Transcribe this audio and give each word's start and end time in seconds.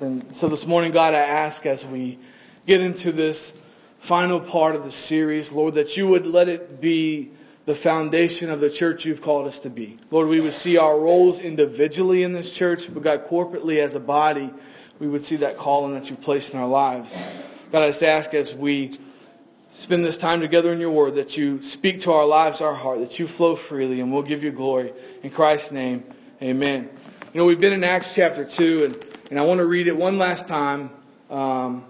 And 0.00 0.34
so 0.34 0.48
this 0.48 0.66
morning, 0.66 0.90
God, 0.90 1.14
I 1.14 1.20
ask 1.20 1.64
as 1.64 1.86
we 1.86 2.18
get 2.66 2.80
into 2.80 3.12
this 3.12 3.54
final 4.00 4.40
part 4.40 4.74
of 4.74 4.82
the 4.82 4.90
series, 4.90 5.52
Lord, 5.52 5.74
that 5.74 5.96
you 5.96 6.08
would 6.08 6.26
let 6.26 6.48
it 6.48 6.80
be 6.80 7.30
the 7.66 7.74
foundation 7.76 8.50
of 8.50 8.58
the 8.58 8.68
church 8.68 9.04
you've 9.04 9.22
called 9.22 9.46
us 9.46 9.60
to 9.60 9.70
be. 9.70 9.96
Lord, 10.10 10.26
we 10.26 10.40
would 10.40 10.54
see 10.54 10.76
our 10.76 10.98
roles 10.98 11.38
individually 11.38 12.24
in 12.24 12.32
this 12.32 12.52
church, 12.52 12.92
but 12.92 13.04
God, 13.04 13.28
corporately 13.28 13.78
as 13.78 13.94
a 13.94 14.00
body, 14.00 14.52
we 14.98 15.06
would 15.06 15.24
see 15.24 15.36
that 15.36 15.56
calling 15.56 15.94
that 15.94 16.10
you've 16.10 16.20
placed 16.20 16.52
in 16.52 16.58
our 16.58 16.66
lives. 16.66 17.16
God, 17.70 17.84
I 17.84 17.86
just 17.86 18.02
ask 18.02 18.34
as 18.34 18.52
we 18.52 18.98
spend 19.70 20.04
this 20.04 20.16
time 20.16 20.40
together 20.40 20.72
in 20.72 20.80
your 20.80 20.90
word 20.90 21.14
that 21.14 21.36
you 21.36 21.62
speak 21.62 22.00
to 22.00 22.10
our 22.10 22.26
lives, 22.26 22.60
our 22.60 22.74
heart, 22.74 22.98
that 22.98 23.20
you 23.20 23.28
flow 23.28 23.54
freely, 23.54 24.00
and 24.00 24.12
we'll 24.12 24.22
give 24.22 24.42
you 24.42 24.50
glory. 24.50 24.92
In 25.22 25.30
Christ's 25.30 25.70
name, 25.70 26.02
amen. 26.42 26.90
You 27.32 27.38
know, 27.40 27.46
we've 27.46 27.60
been 27.60 27.72
in 27.72 27.84
Acts 27.84 28.16
chapter 28.16 28.44
2, 28.44 28.84
and 28.84 29.05
and 29.30 29.38
I 29.40 29.42
want 29.42 29.58
to 29.58 29.66
read 29.66 29.88
it 29.88 29.96
one 29.96 30.18
last 30.18 30.46
time. 30.46 30.90
Um, 31.30 31.84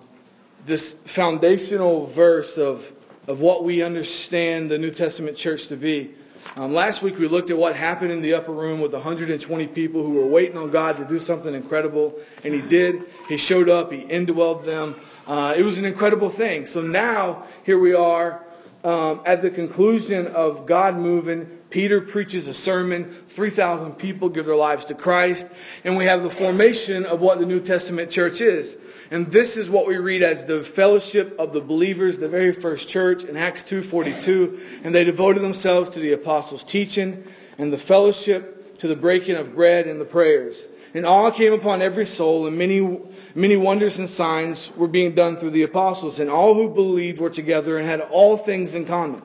this 0.65 0.95
foundational 1.05 2.07
verse 2.07 2.57
of, 2.57 2.93
of 3.29 3.41
what 3.41 3.63
we 3.63 3.83
understand 3.83 4.71
the 4.71 4.79
New 4.79 4.91
Testament 4.91 5.37
church 5.37 5.69
to 5.69 5.77
be. 5.77 6.15
Um, 6.57 6.73
last 6.73 7.03
week 7.03 7.19
we 7.19 7.29
looked 7.29 7.51
at 7.51 7.59
what 7.59 7.77
happened 7.77 8.11
in 8.11 8.23
the 8.23 8.35
upper 8.35 8.53
room 8.53 8.81
with 8.81 8.93
120 8.93 9.67
people 9.69 10.03
who 10.03 10.15
were 10.15 10.27
waiting 10.27 10.57
on 10.57 10.71
God 10.71 10.97
to 10.97 11.05
do 11.05 11.19
something 11.19 11.55
incredible, 11.55 12.19
and 12.43 12.55
He 12.55 12.63
did. 12.63 13.03
He 13.29 13.37
showed 13.37 13.69
up, 13.69 13.93
He 13.93 14.05
indwelled 14.05 14.65
them. 14.65 14.95
Uh, 15.27 15.55
it 15.57 15.63
was 15.63 15.77
an 15.77 15.85
incredible 15.85 16.31
thing. 16.31 16.65
So 16.65 16.81
now, 16.81 17.45
here 17.65 17.79
we 17.79 17.95
are 17.95 18.45
um, 18.83 19.21
at 19.27 19.43
the 19.43 19.51
conclusion 19.51 20.29
of 20.29 20.67
God 20.67 20.97
moving 20.97 21.59
Peter 21.77 22.01
preaches 22.01 22.47
a 22.47 22.55
sermon. 22.55 23.05
3,000 23.29 23.97
people 23.97 24.31
give 24.31 24.47
their 24.47 24.57
lives 24.57 24.87
to 24.87 24.95
Christ. 24.95 25.47
And 25.85 25.95
we 25.95 26.07
have 26.07 26.23
the 26.23 26.31
formation 26.31 27.05
of 27.05 27.21
what 27.21 27.39
the 27.39 27.45
New 27.45 27.61
Testament 27.61 28.11
church 28.11 28.41
is. 28.41 28.79
And 29.11 29.27
this 29.27 29.59
is 29.59 29.69
what 29.69 29.87
we 29.87 29.99
read 29.99 30.23
as 30.23 30.47
the 30.47 30.65
fellowship 30.65 31.39
of 31.39 31.53
the 31.53 31.61
believers, 31.61 32.17
the 32.17 32.31
very 32.31 32.55
first 32.55 32.89
church 32.89 33.25
in 33.25 33.37
Acts 33.37 33.63
2.42. 33.63 34.85
And 34.85 34.95
they 34.95 35.05
devoted 35.05 35.43
themselves 35.43 35.91
to 35.91 36.01
the 36.01 36.15
apostles' 36.15 36.65
teaching 36.65 37.23
and 37.59 37.71
the 37.71 37.77
fellowship, 37.77 38.79
to 38.79 38.89
the 38.89 38.97
breaking 38.97 39.37
of 39.37 39.55
bread 39.55 39.87
and 39.87 40.01
the 40.01 40.07
prayers. 40.07 40.69
And 40.95 41.05
awe 41.05 41.31
came 41.31 41.53
upon 41.53 41.83
every 41.83 42.07
soul, 42.07 42.47
and 42.47 42.57
many, 42.57 43.01
many 43.35 43.59
wonders 43.59 43.99
and 43.99 44.09
signs 44.09 44.75
were 44.79 44.89
being 44.89 45.15
done 45.15 45.37
through 45.37 45.51
the 45.51 45.65
apostles. 45.65 46.21
And 46.21 46.31
all 46.31 46.55
who 46.55 46.71
believed 46.71 47.21
were 47.21 47.29
together 47.29 47.77
and 47.77 47.87
had 47.87 48.01
all 48.01 48.39
things 48.39 48.73
in 48.73 48.87
common. 48.87 49.21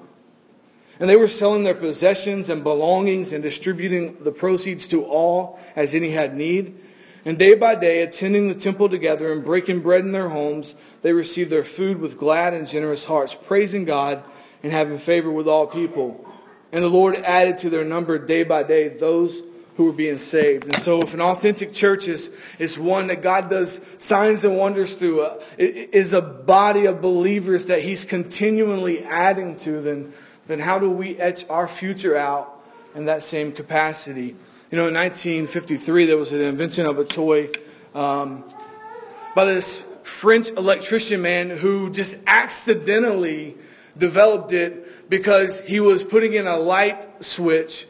And 1.01 1.09
they 1.09 1.15
were 1.15 1.27
selling 1.27 1.63
their 1.63 1.73
possessions 1.73 2.47
and 2.47 2.63
belongings 2.63 3.33
and 3.33 3.41
distributing 3.41 4.23
the 4.23 4.31
proceeds 4.31 4.87
to 4.89 5.03
all 5.03 5.59
as 5.75 5.95
any 5.95 6.11
had 6.11 6.35
need. 6.35 6.77
And 7.25 7.39
day 7.39 7.55
by 7.55 7.73
day, 7.73 8.03
attending 8.03 8.47
the 8.47 8.53
temple 8.53 8.87
together 8.87 9.31
and 9.31 9.43
breaking 9.43 9.79
bread 9.79 10.01
in 10.01 10.11
their 10.11 10.29
homes, 10.29 10.75
they 11.01 11.11
received 11.11 11.49
their 11.49 11.63
food 11.63 11.99
with 11.99 12.19
glad 12.19 12.53
and 12.53 12.67
generous 12.67 13.05
hearts, 13.05 13.33
praising 13.33 13.83
God 13.83 14.23
and 14.61 14.71
having 14.71 14.99
favor 14.99 15.31
with 15.31 15.47
all 15.47 15.65
people. 15.65 16.23
And 16.71 16.83
the 16.83 16.87
Lord 16.89 17.15
added 17.15 17.57
to 17.59 17.71
their 17.71 17.83
number 17.83 18.19
day 18.19 18.43
by 18.43 18.61
day 18.61 18.87
those 18.87 19.41
who 19.77 19.85
were 19.85 19.93
being 19.93 20.19
saved. 20.19 20.65
And 20.65 20.77
so 20.83 21.01
if 21.01 21.15
an 21.15 21.21
authentic 21.21 21.73
church 21.73 22.07
is, 22.07 22.29
is 22.59 22.77
one 22.77 23.07
that 23.07 23.23
God 23.23 23.49
does 23.49 23.81
signs 23.97 24.43
and 24.43 24.55
wonders 24.55 24.93
through, 24.93 25.21
uh, 25.21 25.39
is 25.57 26.13
a 26.13 26.21
body 26.21 26.85
of 26.85 27.01
believers 27.01 27.65
that 27.65 27.81
he's 27.81 28.05
continually 28.05 29.03
adding 29.03 29.55
to, 29.55 29.81
then 29.81 30.13
then 30.47 30.59
how 30.59 30.79
do 30.79 30.89
we 30.89 31.17
etch 31.17 31.45
our 31.49 31.67
future 31.67 32.17
out 32.17 32.61
in 32.95 33.05
that 33.05 33.23
same 33.23 33.51
capacity? 33.51 34.35
You 34.71 34.77
know, 34.77 34.87
in 34.87 34.93
1953, 34.93 36.05
there 36.05 36.17
was 36.17 36.31
an 36.31 36.41
invention 36.41 36.85
of 36.85 36.97
a 36.97 37.05
toy 37.05 37.49
um, 37.93 38.43
by 39.35 39.45
this 39.45 39.83
French 40.03 40.49
electrician 40.49 41.21
man 41.21 41.49
who 41.49 41.89
just 41.89 42.17
accidentally 42.25 43.55
developed 43.97 44.51
it 44.51 45.09
because 45.09 45.59
he 45.61 45.79
was 45.79 46.03
putting 46.03 46.33
in 46.33 46.47
a 46.47 46.57
light 46.57 47.23
switch 47.23 47.87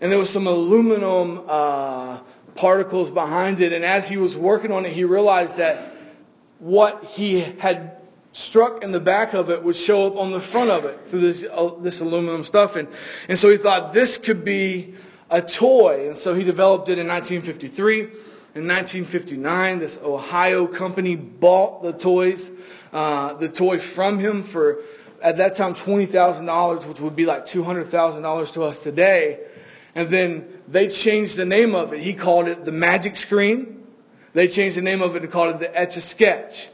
and 0.00 0.12
there 0.12 0.18
was 0.18 0.30
some 0.30 0.46
aluminum 0.46 1.42
uh, 1.48 2.20
particles 2.54 3.10
behind 3.10 3.60
it. 3.60 3.72
And 3.72 3.84
as 3.84 4.08
he 4.08 4.16
was 4.16 4.36
working 4.36 4.70
on 4.70 4.84
it, 4.84 4.92
he 4.92 5.04
realized 5.04 5.56
that 5.56 5.94
what 6.58 7.04
he 7.04 7.40
had 7.40 7.96
struck 8.32 8.82
in 8.82 8.90
the 8.90 9.00
back 9.00 9.34
of 9.34 9.50
it 9.50 9.62
would 9.62 9.76
show 9.76 10.06
up 10.06 10.16
on 10.16 10.30
the 10.30 10.40
front 10.40 10.70
of 10.70 10.84
it 10.84 11.06
through 11.06 11.20
this, 11.20 11.44
uh, 11.50 11.70
this 11.80 12.00
aluminum 12.00 12.44
stuff. 12.44 12.76
And, 12.76 12.88
and 13.28 13.38
so 13.38 13.50
he 13.50 13.56
thought 13.56 13.92
this 13.92 14.18
could 14.18 14.44
be 14.44 14.94
a 15.30 15.42
toy. 15.42 16.08
And 16.08 16.16
so 16.16 16.34
he 16.34 16.44
developed 16.44 16.88
it 16.88 16.98
in 16.98 17.06
1953. 17.06 18.00
In 18.54 18.66
1959, 18.66 19.78
this 19.78 20.00
Ohio 20.02 20.66
company 20.66 21.16
bought 21.16 21.82
the 21.82 21.92
toys, 21.92 22.50
uh, 22.92 23.34
the 23.34 23.48
toy 23.48 23.78
from 23.78 24.18
him 24.18 24.42
for, 24.42 24.80
at 25.22 25.36
that 25.36 25.54
time, 25.54 25.74
$20,000, 25.74 26.86
which 26.86 27.00
would 27.00 27.14
be 27.14 27.26
like 27.26 27.44
$200,000 27.44 28.52
to 28.54 28.62
us 28.62 28.78
today. 28.80 29.40
And 29.94 30.10
then 30.10 30.48
they 30.66 30.88
changed 30.88 31.36
the 31.36 31.44
name 31.44 31.74
of 31.74 31.92
it. 31.92 32.00
He 32.00 32.14
called 32.14 32.48
it 32.48 32.64
the 32.64 32.72
Magic 32.72 33.16
Screen. 33.16 33.86
They 34.32 34.48
changed 34.48 34.76
the 34.76 34.82
name 34.82 35.02
of 35.02 35.14
it 35.14 35.22
and 35.22 35.30
called 35.30 35.56
it 35.56 35.58
the 35.60 35.78
Etch 35.78 35.96
a 35.96 36.00
Sketch 36.00 36.68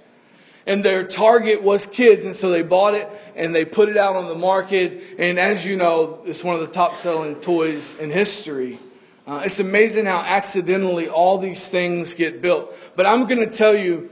and 0.66 0.84
their 0.84 1.04
target 1.04 1.62
was 1.62 1.86
kids, 1.86 2.24
and 2.24 2.34
so 2.34 2.50
they 2.50 2.62
bought 2.62 2.94
it 2.94 3.08
and 3.36 3.54
they 3.54 3.64
put 3.64 3.88
it 3.88 3.96
out 3.96 4.16
on 4.16 4.28
the 4.28 4.34
market. 4.34 5.02
And 5.18 5.38
as 5.38 5.66
you 5.66 5.76
know, 5.76 6.20
it's 6.24 6.44
one 6.44 6.54
of 6.54 6.60
the 6.60 6.68
top 6.68 6.96
selling 6.96 7.36
toys 7.36 7.96
in 7.98 8.10
history. 8.10 8.78
Uh, 9.26 9.42
it's 9.44 9.58
amazing 9.58 10.06
how 10.06 10.20
accidentally 10.20 11.08
all 11.08 11.38
these 11.38 11.68
things 11.68 12.14
get 12.14 12.42
built. 12.42 12.74
But 12.94 13.06
I'm 13.06 13.26
going 13.26 13.40
to 13.40 13.54
tell 13.54 13.74
you, 13.74 14.10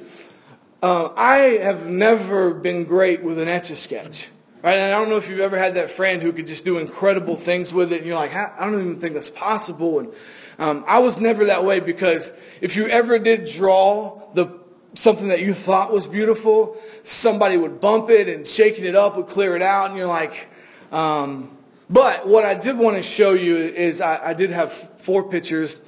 uh, 0.82 1.10
I 1.16 1.36
have 1.62 1.88
never 1.88 2.54
been 2.54 2.84
great 2.84 3.22
with 3.22 3.38
an 3.38 3.48
etch 3.48 3.70
a 3.70 3.76
sketch. 3.76 4.30
Right? 4.62 4.74
And 4.74 4.94
I 4.94 4.98
don't 4.98 5.08
know 5.08 5.16
if 5.16 5.28
you've 5.28 5.40
ever 5.40 5.58
had 5.58 5.74
that 5.74 5.90
friend 5.90 6.22
who 6.22 6.32
could 6.32 6.46
just 6.46 6.64
do 6.64 6.78
incredible 6.78 7.36
things 7.36 7.74
with 7.74 7.92
it, 7.92 7.98
and 7.98 8.06
you're 8.06 8.16
like, 8.16 8.32
I 8.32 8.64
don't 8.64 8.80
even 8.80 9.00
think 9.00 9.14
that's 9.14 9.30
possible. 9.30 9.98
And 9.98 10.12
um, 10.58 10.84
I 10.86 11.00
was 11.00 11.19
never 11.19 11.46
that 11.46 11.64
way 11.64 11.80
because 11.80 12.30
if 12.60 12.76
you 12.76 12.86
ever 12.86 13.19
did 13.19 13.46
draw 13.46 14.22
the 14.34 14.62
something 14.94 15.28
that 15.28 15.41
you 15.41 15.54
thought 15.54 15.92
was 15.92 16.06
beautiful, 16.06 16.76
somebody 17.04 17.56
would 17.56 17.80
bump 17.80 18.10
it 18.10 18.28
and 18.28 18.47
shaking 18.47 18.84
it 18.84 18.94
up 18.94 19.16
would 19.16 19.28
clear 19.28 19.56
it 19.56 19.62
out, 19.62 19.91
and 19.91 19.98
you're 19.98 20.06
like, 20.06 20.48
um, 20.91 21.56
but 21.88 22.26
what 22.26 22.44
I 22.44 22.54
did 22.54 22.78
want 22.78 22.97
to 22.97 23.02
show 23.02 23.32
you 23.32 23.56
is 23.56 24.00
I, 24.00 24.31
I, 24.31 24.34
did 24.34 24.50
have 24.50 24.72
four 25.00 25.28
pictures 25.28 25.81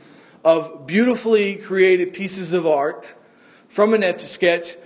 of 0.45 0.87
beautifully 0.87 1.57
created 1.57 2.13
pieces 2.13 2.53
of 2.53 2.67
art 2.67 3.15
from 3.69 3.95
an 3.95 4.03
etch-a-sketch, 4.03 4.77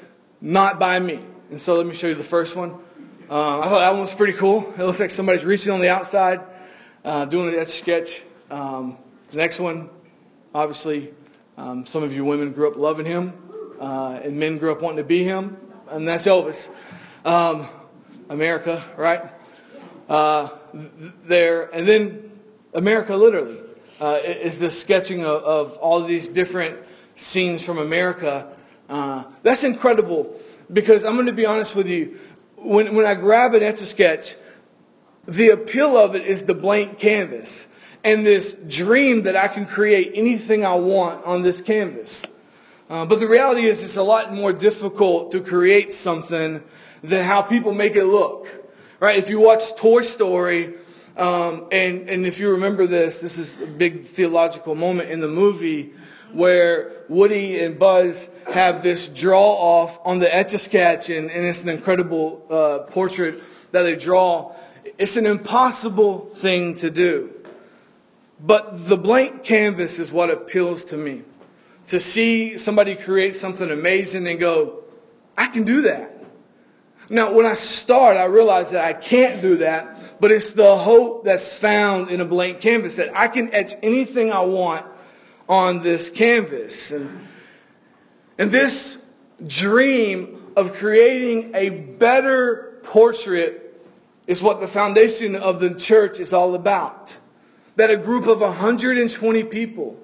not 0.41 0.79
by 0.79 0.99
me. 0.99 1.21
And 1.51 1.61
so 1.61 1.77
let 1.77 1.87
me 1.87 1.95
show 1.95 2.09
you 2.09 2.15
the 2.15 2.23
first 2.23 2.57
one. 2.57 2.73
Uh, 3.31 3.61
I 3.61 3.65
thought 3.65 3.79
that 3.81 3.91
one 3.91 4.01
was 4.01 4.15
pretty 4.15 4.33
cool. 4.33 4.73
It 4.77 4.83
looks 4.83 5.01
like 5.01 5.11
somebody's 5.11 5.45
reaching 5.45 5.73
on 5.73 5.81
the 5.81 5.89
outside, 5.89 6.41
uh, 7.05 7.25
doing 7.25 7.49
an 7.49 7.61
etch-a-sketch. 7.61 8.23
Um, 8.51 8.99
the 9.31 9.39
next 9.39 9.61
one, 9.61 9.91
obviously, 10.55 11.13
um, 11.57 11.85
some 11.87 12.03
of 12.03 12.13
you 12.13 12.25
women 12.25 12.53
grew 12.53 12.69
up 12.69 12.77
loving 12.77 13.07
him 13.07 13.48
uh, 13.81 14.21
and 14.23 14.39
men 14.39 14.59
grew 14.59 14.73
up 14.73 14.83
wanting 14.83 14.99
to 14.99 15.05
be 15.05 15.25
him, 15.25 15.57
and 15.91 16.07
that's 16.07 16.27
Elvis. 16.27 16.71
Um, 17.25 17.69
America, 18.29 18.83
right? 18.97 19.23
Uh, 20.09 20.49
there, 21.25 21.75
and 21.75 21.87
then 21.87 22.31
America 22.75 23.17
literally 23.17 23.59
uh, 24.01 24.21
is 24.25 24.59
the 24.59 24.71
sketching 24.71 25.25
of, 25.25 25.43
of, 25.43 25.77
all 25.79 26.03
these 26.03 26.29
different 26.29 26.79
scenes 27.17 27.63
from 27.63 27.79
America. 27.79 28.55
Uh, 28.89 29.25
that's 29.43 29.65
incredible 29.65 30.39
because 30.73 31.05
I'm 31.05 31.15
going 31.15 31.27
to 31.27 31.33
be 31.33 31.47
honest 31.47 31.75
with 31.75 31.89
you. 31.89 32.19
When, 32.57 32.95
when 32.95 33.07
I 33.07 33.15
grab 33.15 33.55
an 33.55 33.63
etch 33.63 33.81
a 33.81 33.87
sketch, 33.87 34.37
the 35.27 35.51
appeal 35.51 35.97
of 35.97 36.15
it 36.15 36.27
is 36.27 36.45
the 36.45 36.55
blank 36.55 36.99
canvas 36.99 37.67
and 38.05 38.25
this 38.25 38.55
dream 38.55 39.23
that 39.23 39.37
I 39.37 39.49
can 39.49 39.67
create 39.67 40.13
anything 40.15 40.65
I 40.65 40.75
want 40.75 41.25
on 41.25 41.43
this 41.43 41.61
canvas. 41.61 42.25
Uh, 42.89 43.05
but 43.05 43.21
the 43.21 43.29
reality 43.29 43.67
is, 43.67 43.83
it's 43.83 43.99
a 43.99 44.03
lot 44.03 44.33
more 44.33 44.53
difficult 44.53 45.31
to 45.31 45.41
create 45.41 45.93
something 45.93 46.63
than 47.03 47.25
how 47.25 47.43
people 47.43 47.75
make 47.75 47.97
it 47.97 48.07
look. 48.07 48.49
Right? 48.99 49.19
If 49.19 49.29
you 49.29 49.41
watch 49.41 49.77
Toy 49.77 50.01
Story, 50.03 50.75
um, 51.19 51.67
and, 51.71 52.09
and 52.09 52.25
if 52.25 52.41
you 52.41 52.51
remember 52.51 52.87
this, 52.87 53.21
this 53.21 53.37
is 53.37 53.61
a 53.61 53.67
big 53.67 54.07
theological 54.07 54.75
moment 54.75 55.11
in 55.11 55.21
the 55.21 55.29
movie 55.29 55.93
where 56.33 56.93
Woody 57.09 57.63
and 57.63 57.79
Buzz 57.79 58.27
have 58.51 58.83
this 58.83 59.09
draw 59.09 59.53
off 59.53 59.99
on 60.05 60.19
the 60.19 60.35
etch 60.35 60.55
a 60.55 60.59
sketch, 60.59 61.11
and, 61.11 61.31
and 61.31 61.45
it's 61.45 61.63
an 61.63 61.69
incredible 61.69 62.47
uh, 62.49 62.91
portrait 62.91 63.43
that 63.73 63.83
they 63.83 63.97
draw. 63.97 64.55
It's 64.97 65.17
an 65.17 65.27
impossible 65.27 66.31
thing 66.37 66.75
to 66.77 66.91
do. 66.91 67.35
But 68.41 68.89
the 68.89 68.97
blank 68.97 69.45
canvas 69.45 69.99
is 69.99 70.11
what 70.11 70.31
appeals 70.31 70.85
to 70.85 70.97
me 70.97 71.25
to 71.89 72.01
see 72.01 72.59
somebody 72.59 72.95
create 72.95 73.37
something 73.37 73.71
amazing 73.71 74.27
and 74.29 74.39
go, 74.39 74.85
I 75.37 75.47
can 75.47 75.65
do 75.65 75.83
that. 75.83 76.15
Now, 77.11 77.33
when 77.33 77.47
I 77.47 77.55
start, 77.55 78.19
I 78.19 78.27
realize 78.27 78.71
that 78.73 78.85
I 78.85 78.93
can't 78.93 79.41
do 79.41 79.57
that, 79.57 80.21
but 80.21 80.31
it's 80.31 80.53
the 80.53 80.77
hope 80.77 81.25
that's 81.25 81.57
found 81.57 82.11
in 82.11 82.21
a 82.21 82.27
blank 82.27 82.61
canvas 82.61 82.97
that 82.97 83.17
I 83.17 83.29
can 83.29 83.55
etch 83.55 83.73
anything 83.83 84.31
I 84.31 84.43
want 84.43 84.85
on 85.49 85.83
this 85.83 86.11
canvas. 86.11 86.91
And, 86.91 87.27
And 88.37 88.53
this 88.53 88.99
dream 89.47 90.53
of 90.55 90.75
creating 90.75 91.55
a 91.55 91.71
better 91.71 92.81
portrait 92.83 93.83
is 94.27 94.43
what 94.43 94.61
the 94.61 94.69
foundation 94.69 95.35
of 95.35 95.61
the 95.61 95.75
church 95.75 96.21
is 96.21 96.35
all 96.35 96.55
about. 96.55 97.17
That 97.77 97.91
a 97.91 97.97
group 97.97 98.27
of 98.27 98.41
120 98.43 99.45
people 99.45 99.99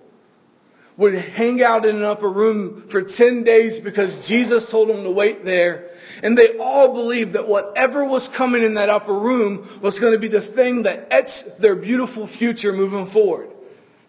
would 0.97 1.15
hang 1.15 1.63
out 1.63 1.85
in 1.85 1.97
an 1.97 2.05
upper 2.05 2.29
room 2.29 2.87
for 2.89 3.03
10 3.03 3.43
days 3.43 3.79
because 3.79 4.29
Jesus 4.29 4.71
told 4.71 4.89
them 4.89 5.03
to 5.03 5.11
wait 5.11 5.45
there. 5.45 5.91
And 6.23 6.39
they 6.39 6.57
all 6.59 6.93
believed 6.93 7.33
that 7.33 7.49
whatever 7.49 8.05
was 8.05 8.29
coming 8.29 8.63
in 8.63 8.75
that 8.75 8.89
upper 8.89 9.19
room 9.19 9.81
was 9.81 9.99
going 9.99 10.13
to 10.13 10.19
be 10.19 10.29
the 10.29 10.41
thing 10.41 10.85
that 10.85 11.09
etched 11.11 11.61
their 11.61 11.75
beautiful 11.75 12.27
future 12.27 12.73
moving 12.73 13.07
forward. 13.07 13.51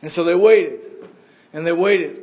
And 0.01 0.11
so 0.11 0.23
they 0.23 0.35
waited. 0.35 0.81
And 1.53 1.65
they 1.65 1.73
waited. 1.73 2.21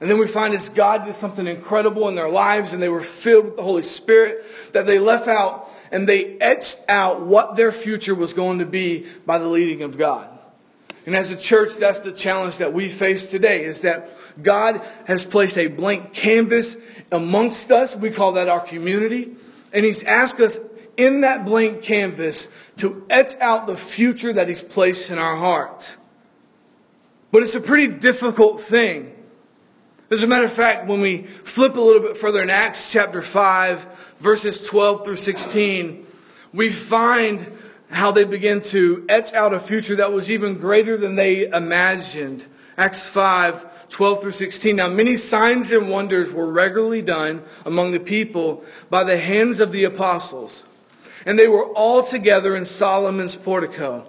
And 0.00 0.08
then 0.08 0.18
we 0.18 0.28
find 0.28 0.54
as 0.54 0.68
God 0.68 1.06
did 1.06 1.16
something 1.16 1.46
incredible 1.46 2.08
in 2.08 2.14
their 2.14 2.28
lives 2.28 2.72
and 2.72 2.80
they 2.80 2.88
were 2.88 3.02
filled 3.02 3.46
with 3.46 3.56
the 3.56 3.64
Holy 3.64 3.82
Spirit 3.82 4.44
that 4.72 4.86
they 4.86 5.00
left 5.00 5.26
out 5.26 5.68
and 5.90 6.08
they 6.08 6.38
etched 6.38 6.78
out 6.88 7.22
what 7.22 7.56
their 7.56 7.72
future 7.72 8.14
was 8.14 8.32
going 8.32 8.60
to 8.60 8.66
be 8.66 9.06
by 9.26 9.38
the 9.38 9.48
leading 9.48 9.82
of 9.82 9.98
God. 9.98 10.37
And 11.08 11.16
as 11.16 11.30
a 11.30 11.36
church, 11.36 11.76
that's 11.78 12.00
the 12.00 12.12
challenge 12.12 12.58
that 12.58 12.74
we 12.74 12.90
face 12.90 13.30
today 13.30 13.64
is 13.64 13.80
that 13.80 14.10
God 14.42 14.86
has 15.06 15.24
placed 15.24 15.56
a 15.56 15.66
blank 15.66 16.12
canvas 16.12 16.76
amongst 17.10 17.72
us. 17.72 17.96
We 17.96 18.10
call 18.10 18.32
that 18.32 18.50
our 18.50 18.60
community. 18.60 19.34
And 19.72 19.86
He's 19.86 20.02
asked 20.02 20.38
us 20.38 20.58
in 20.98 21.22
that 21.22 21.46
blank 21.46 21.80
canvas 21.80 22.48
to 22.76 23.06
etch 23.08 23.36
out 23.40 23.66
the 23.66 23.74
future 23.78 24.34
that 24.34 24.48
He's 24.48 24.60
placed 24.60 25.08
in 25.08 25.16
our 25.16 25.34
heart. 25.34 25.96
But 27.32 27.42
it's 27.42 27.54
a 27.54 27.60
pretty 27.62 27.90
difficult 27.90 28.60
thing. 28.60 29.16
As 30.10 30.22
a 30.22 30.26
matter 30.26 30.44
of 30.44 30.52
fact, 30.52 30.88
when 30.88 31.00
we 31.00 31.22
flip 31.22 31.74
a 31.76 31.80
little 31.80 32.02
bit 32.02 32.18
further 32.18 32.42
in 32.42 32.50
Acts 32.50 32.92
chapter 32.92 33.22
5, 33.22 33.86
verses 34.20 34.60
12 34.60 35.06
through 35.06 35.16
16, 35.16 36.06
we 36.52 36.70
find 36.70 37.57
how 37.90 38.10
they 38.12 38.24
began 38.24 38.60
to 38.60 39.04
etch 39.08 39.32
out 39.32 39.54
a 39.54 39.60
future 39.60 39.96
that 39.96 40.12
was 40.12 40.30
even 40.30 40.58
greater 40.58 40.96
than 40.96 41.16
they 41.16 41.48
imagined. 41.48 42.44
Acts 42.76 43.06
5, 43.08 43.88
12 43.88 44.20
through 44.20 44.32
16. 44.32 44.76
Now, 44.76 44.88
many 44.88 45.16
signs 45.16 45.72
and 45.72 45.90
wonders 45.90 46.30
were 46.30 46.50
regularly 46.50 47.02
done 47.02 47.42
among 47.64 47.92
the 47.92 48.00
people 48.00 48.64
by 48.90 49.04
the 49.04 49.18
hands 49.18 49.60
of 49.60 49.72
the 49.72 49.84
apostles. 49.84 50.64
And 51.26 51.38
they 51.38 51.48
were 51.48 51.66
all 51.66 52.02
together 52.02 52.54
in 52.54 52.66
Solomon's 52.66 53.36
portico. 53.36 54.06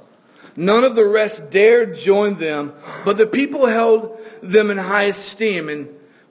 None 0.56 0.84
of 0.84 0.96
the 0.96 1.08
rest 1.08 1.50
dared 1.50 1.96
join 1.96 2.38
them, 2.38 2.74
but 3.06 3.18
the 3.18 3.28
people 3.28 3.66
held 3.66 4.20
them 4.42 4.70
in 4.70 4.78
high 4.78 5.06
esteem. 5.06 5.70
And 5.70 5.88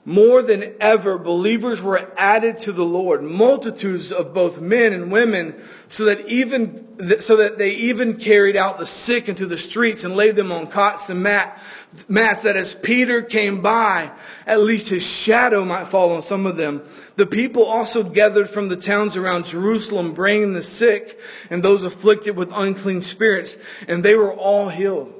more 0.09 0.41
than 0.41 0.73
ever, 0.79 1.19
believers 1.19 1.83
were 1.83 2.11
added 2.17 2.57
to 2.57 2.71
the 2.71 2.83
Lord, 2.83 3.21
multitudes 3.21 4.11
of 4.11 4.33
both 4.33 4.59
men 4.59 4.91
and 4.91 5.11
women, 5.11 5.53
so 5.87 6.05
that 6.05 6.27
even 6.27 7.19
so 7.21 7.35
that 7.35 7.59
they 7.59 7.75
even 7.75 8.17
carried 8.17 8.55
out 8.55 8.79
the 8.79 8.87
sick 8.87 9.29
into 9.29 9.45
the 9.45 9.59
streets 9.59 10.03
and 10.03 10.15
laid 10.15 10.35
them 10.35 10.51
on 10.51 10.65
cots 10.65 11.11
and 11.11 11.21
mat, 11.21 11.61
mats. 12.07 12.41
That 12.41 12.57
as 12.57 12.73
Peter 12.73 13.21
came 13.21 13.61
by, 13.61 14.09
at 14.47 14.61
least 14.61 14.87
his 14.87 15.05
shadow 15.05 15.63
might 15.63 15.89
fall 15.89 16.11
on 16.11 16.23
some 16.23 16.47
of 16.47 16.57
them. 16.57 16.81
The 17.15 17.27
people 17.27 17.63
also 17.63 18.01
gathered 18.01 18.49
from 18.49 18.69
the 18.69 18.77
towns 18.77 19.15
around 19.15 19.45
Jerusalem, 19.45 20.13
bringing 20.13 20.53
the 20.53 20.63
sick 20.63 21.19
and 21.51 21.61
those 21.61 21.83
afflicted 21.83 22.35
with 22.35 22.51
unclean 22.51 23.03
spirits, 23.03 23.57
and 23.87 24.03
they 24.03 24.15
were 24.15 24.33
all 24.33 24.69
healed. 24.69 25.18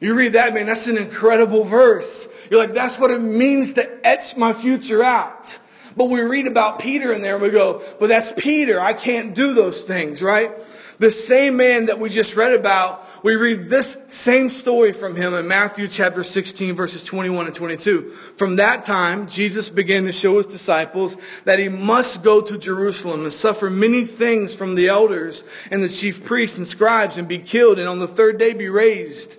You 0.00 0.14
read 0.14 0.34
that, 0.34 0.52
man, 0.52 0.66
that's 0.66 0.86
an 0.86 0.98
incredible 0.98 1.64
verse. 1.64 2.28
You're 2.50 2.60
like, 2.60 2.74
that's 2.74 2.98
what 2.98 3.10
it 3.10 3.20
means 3.20 3.74
to 3.74 4.06
etch 4.06 4.36
my 4.36 4.52
future 4.52 5.02
out. 5.02 5.58
But 5.96 6.06
we 6.06 6.20
read 6.20 6.46
about 6.46 6.78
Peter 6.78 7.12
in 7.12 7.22
there 7.22 7.34
and 7.34 7.42
we 7.42 7.50
go, 7.50 7.82
but 7.98 8.08
that's 8.08 8.32
Peter. 8.36 8.78
I 8.78 8.92
can't 8.92 9.34
do 9.34 9.54
those 9.54 9.84
things, 9.84 10.20
right? 10.20 10.52
The 10.98 11.10
same 11.10 11.56
man 11.56 11.86
that 11.86 11.98
we 11.98 12.10
just 12.10 12.36
read 12.36 12.52
about, 12.52 13.24
we 13.24 13.34
read 13.36 13.70
this 13.70 13.96
same 14.08 14.50
story 14.50 14.92
from 14.92 15.16
him 15.16 15.32
in 15.32 15.48
Matthew 15.48 15.88
chapter 15.88 16.22
16 16.22 16.74
verses 16.74 17.02
21 17.02 17.46
and 17.46 17.54
22. 17.54 18.10
From 18.36 18.56
that 18.56 18.84
time, 18.84 19.28
Jesus 19.28 19.70
began 19.70 20.04
to 20.04 20.12
show 20.12 20.36
his 20.36 20.46
disciples 20.46 21.16
that 21.44 21.58
he 21.58 21.70
must 21.70 22.22
go 22.22 22.42
to 22.42 22.58
Jerusalem 22.58 23.24
and 23.24 23.32
suffer 23.32 23.70
many 23.70 24.04
things 24.04 24.54
from 24.54 24.74
the 24.74 24.88
elders 24.88 25.42
and 25.70 25.82
the 25.82 25.88
chief 25.88 26.22
priests 26.22 26.58
and 26.58 26.66
scribes 26.66 27.16
and 27.16 27.26
be 27.26 27.38
killed 27.38 27.78
and 27.78 27.88
on 27.88 27.98
the 27.98 28.08
third 28.08 28.38
day 28.38 28.52
be 28.52 28.68
raised. 28.68 29.38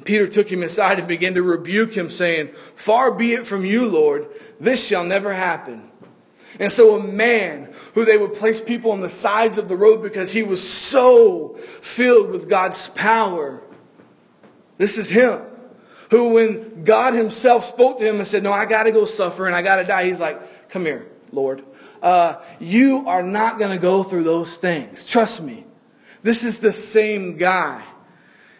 And 0.00 0.06
Peter 0.06 0.26
took 0.26 0.50
him 0.50 0.62
aside 0.62 0.98
and 0.98 1.06
began 1.06 1.34
to 1.34 1.42
rebuke 1.42 1.92
him, 1.92 2.08
saying, 2.08 2.54
Far 2.74 3.12
be 3.12 3.34
it 3.34 3.46
from 3.46 3.66
you, 3.66 3.86
Lord, 3.86 4.28
this 4.58 4.82
shall 4.82 5.04
never 5.04 5.34
happen. 5.34 5.90
And 6.58 6.72
so 6.72 6.98
a 6.98 7.02
man 7.02 7.74
who 7.92 8.06
they 8.06 8.16
would 8.16 8.32
place 8.32 8.62
people 8.62 8.92
on 8.92 9.02
the 9.02 9.10
sides 9.10 9.58
of 9.58 9.68
the 9.68 9.76
road 9.76 10.02
because 10.02 10.32
he 10.32 10.42
was 10.42 10.66
so 10.66 11.58
filled 11.82 12.30
with 12.30 12.48
God's 12.48 12.88
power. 12.88 13.62
This 14.78 14.96
is 14.96 15.10
him. 15.10 15.42
Who 16.08 16.32
when 16.32 16.82
God 16.84 17.12
himself 17.12 17.66
spoke 17.66 17.98
to 17.98 18.08
him 18.08 18.20
and 18.20 18.26
said, 18.26 18.42
no, 18.42 18.52
I 18.52 18.64
got 18.64 18.84
to 18.84 18.92
go 18.92 19.04
suffer 19.04 19.46
and 19.46 19.54
I 19.54 19.60
got 19.60 19.76
to 19.76 19.84
die. 19.84 20.06
He's 20.06 20.18
like, 20.18 20.70
come 20.70 20.86
here, 20.86 21.10
Lord. 21.30 21.62
Uh, 22.00 22.36
you 22.58 23.04
are 23.06 23.22
not 23.22 23.58
going 23.58 23.72
to 23.72 23.78
go 23.78 24.02
through 24.02 24.22
those 24.24 24.56
things. 24.56 25.04
Trust 25.04 25.42
me. 25.42 25.66
This 26.22 26.42
is 26.42 26.58
the 26.58 26.72
same 26.72 27.36
guy 27.36 27.84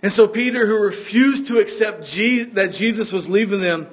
and 0.02 0.10
so 0.10 0.26
Peter, 0.26 0.66
who 0.66 0.78
refused 0.82 1.46
to 1.48 1.58
accept 1.58 2.02
that 2.54 2.72
Jesus 2.72 3.12
was 3.12 3.28
leaving 3.28 3.60
them, 3.60 3.88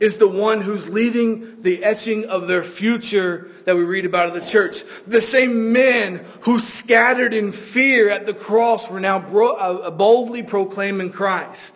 is 0.00 0.18
the 0.18 0.28
one 0.28 0.60
who's 0.60 0.88
leading 0.88 1.62
the 1.62 1.82
etching 1.82 2.26
of 2.26 2.48
their 2.48 2.62
future 2.62 3.50
that 3.64 3.76
we 3.76 3.82
read 3.82 4.04
about 4.04 4.34
in 4.34 4.40
the 4.40 4.46
church. 4.46 4.84
The 5.06 5.22
same 5.22 5.72
men 5.72 6.24
who 6.42 6.60
scattered 6.60 7.32
in 7.32 7.52
fear 7.52 8.10
at 8.10 8.26
the 8.26 8.34
cross 8.34 8.90
were 8.90 9.00
now 9.00 9.18
uh, 9.18 9.90
boldly 9.90 10.42
proclaiming 10.42 11.10
Christ. 11.10 11.74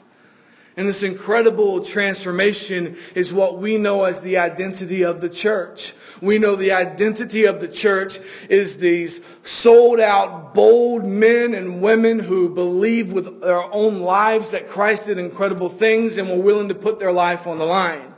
And 0.81 0.89
this 0.89 1.03
incredible 1.03 1.85
transformation 1.85 2.97
is 3.15 3.35
what 3.35 3.59
we 3.59 3.77
know 3.77 4.05
as 4.05 4.23
the 4.23 4.39
identity 4.39 5.03
of 5.03 5.21
the 5.21 5.29
church. 5.29 5.93
We 6.23 6.39
know 6.39 6.57
the 6.57 6.73
identity 6.73 7.45
of 7.45 7.61
the 7.61 7.69
church 7.69 8.19
is 8.49 8.79
these 8.79 9.21
sold 9.45 10.01
out, 10.01 10.55
bold 10.55 11.05
men 11.05 11.53
and 11.53 11.83
women 11.83 12.19
who 12.19 12.49
believe 12.49 13.13
with 13.13 13.43
their 13.43 13.63
own 13.75 14.01
lives 14.01 14.53
that 14.53 14.71
Christ 14.71 15.05
did 15.05 15.19
incredible 15.19 15.69
things 15.69 16.17
and 16.17 16.31
were 16.31 16.43
willing 16.43 16.69
to 16.69 16.75
put 16.75 16.99
their 16.99 17.13
life 17.13 17.47
on 17.47 17.59
the 17.59 17.67
line. 17.67 18.15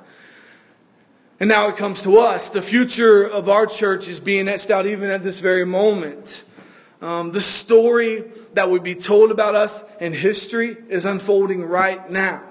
And 1.41 1.49
now 1.49 1.67
it 1.67 1.77
comes 1.77 2.01
to 2.03 2.19
us. 2.19 2.49
The 2.49 2.63
future 2.63 3.25
of 3.25 3.49
our 3.49 3.67
church 3.67 4.07
is 4.07 4.21
being 4.21 4.47
etched 4.47 4.71
out 4.71 4.87
even 4.87 5.11
at 5.11 5.25
this 5.25 5.41
very 5.41 5.67
moment. 5.67 6.45
Um, 7.01 7.33
the 7.33 7.41
story 7.41 8.23
that 8.55 8.71
would 8.71 8.85
be 8.85 8.95
told 8.95 9.33
about 9.33 9.57
us 9.57 9.83
in 9.99 10.13
history 10.13 10.77
is 10.89 11.05
unfolding 11.05 11.65
right 11.65 12.09
now. 12.09 12.51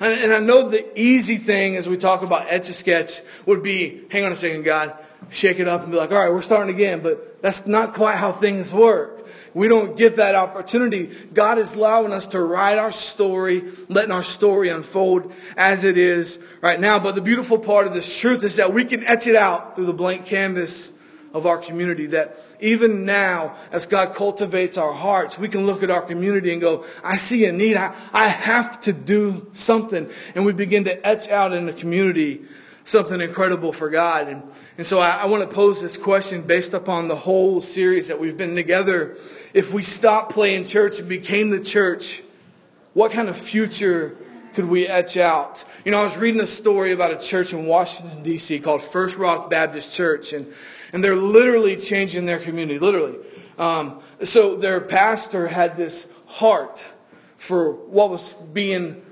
And, 0.00 0.32
I 0.32 0.40
know 0.40 0.70
the 0.70 0.98
easy 0.98 1.36
thing 1.36 1.76
as 1.76 1.86
we 1.86 1.98
talk 1.98 2.22
about 2.22 2.46
Etch 2.48 2.70
a 2.70 2.72
Sketch 2.72 3.20
would 3.44 3.62
be, 3.62 4.06
hang 4.10 4.24
on 4.24 4.32
a 4.32 4.36
second, 4.36 4.62
God, 4.62 4.96
shake 5.28 5.60
it 5.60 5.68
up 5.68 5.82
and 5.82 5.92
be 5.92 5.98
like, 5.98 6.10
all 6.10 6.18
right, 6.18 6.32
we're 6.32 6.40
starting 6.40 6.74
again. 6.74 7.00
But 7.00 7.42
that's 7.42 7.66
not 7.66 7.92
quite 7.92 8.16
how 8.16 8.32
things 8.32 8.72
work. 8.72 9.28
We 9.52 9.68
don't 9.68 9.98
get 9.98 10.16
that 10.16 10.34
opportunity. 10.34 11.06
God 11.34 11.58
is 11.58 11.74
allowing 11.74 12.12
us 12.12 12.26
to 12.28 12.40
write 12.40 12.78
our 12.78 12.92
story, 12.92 13.72
letting 13.88 14.12
our 14.12 14.22
story 14.22 14.70
unfold 14.70 15.32
as 15.56 15.84
it 15.84 15.98
is 15.98 16.38
right 16.62 16.80
now. 16.80 16.98
But 16.98 17.14
the 17.14 17.20
beautiful 17.20 17.58
part 17.58 17.86
of 17.86 17.92
this 17.92 18.18
truth 18.18 18.42
is 18.42 18.56
that 18.56 18.72
we 18.72 18.84
can 18.84 19.04
etch 19.04 19.26
it 19.26 19.36
out 19.36 19.74
through 19.74 19.86
the 19.86 19.92
blank 19.92 20.24
canvas 20.24 20.92
of 21.32 21.46
our 21.46 21.58
community. 21.58 22.06
That 22.06 22.38
even 22.60 23.04
now, 23.04 23.56
as 23.72 23.86
God 23.86 24.14
cultivates 24.14 24.76
our 24.76 24.92
hearts, 24.92 25.38
we 25.38 25.48
can 25.48 25.66
look 25.66 25.82
at 25.82 25.90
our 25.90 26.02
community 26.02 26.52
and 26.52 26.60
go, 26.60 26.84
I 27.02 27.16
see 27.16 27.44
a 27.44 27.52
need. 27.52 27.76
I, 27.76 27.94
I 28.12 28.28
have 28.28 28.80
to 28.82 28.92
do 28.92 29.50
something. 29.52 30.10
And 30.34 30.44
we 30.44 30.52
begin 30.52 30.84
to 30.84 31.06
etch 31.06 31.28
out 31.28 31.52
in 31.52 31.66
the 31.66 31.72
community 31.72 32.42
something 32.84 33.20
incredible 33.20 33.72
for 33.72 33.88
God. 33.88 34.28
And, 34.28 34.42
and 34.78 34.86
so 34.86 34.98
I, 34.98 35.10
I 35.10 35.26
want 35.26 35.48
to 35.48 35.54
pose 35.54 35.80
this 35.80 35.96
question 35.96 36.42
based 36.42 36.72
upon 36.72 37.08
the 37.08 37.16
whole 37.16 37.60
series 37.60 38.08
that 38.08 38.18
we've 38.18 38.36
been 38.36 38.54
together. 38.54 39.16
If 39.54 39.72
we 39.72 39.82
stopped 39.82 40.32
playing 40.32 40.66
church 40.66 40.98
and 40.98 41.08
became 41.08 41.50
the 41.50 41.60
church, 41.60 42.22
what 42.92 43.12
kind 43.12 43.28
of 43.28 43.38
future 43.38 44.16
could 44.54 44.64
we 44.64 44.86
etch 44.88 45.16
out? 45.16 45.64
You 45.84 45.92
know, 45.92 46.00
I 46.00 46.04
was 46.04 46.16
reading 46.16 46.40
a 46.40 46.46
story 46.46 46.92
about 46.92 47.12
a 47.12 47.16
church 47.16 47.52
in 47.52 47.66
Washington, 47.66 48.22
D.C. 48.22 48.58
called 48.60 48.82
First 48.82 49.16
Rock 49.16 49.48
Baptist 49.48 49.94
Church. 49.94 50.32
And 50.32 50.52
and 50.92 51.02
they're 51.02 51.16
literally 51.16 51.76
changing 51.76 52.24
their 52.24 52.38
community, 52.38 52.78
literally. 52.78 53.18
Um, 53.58 54.00
so 54.24 54.56
their 54.56 54.80
pastor 54.80 55.48
had 55.48 55.76
this 55.76 56.06
heart 56.26 56.84
for 57.36 57.72
what 57.72 58.10
was 58.10 58.34
being 58.34 59.02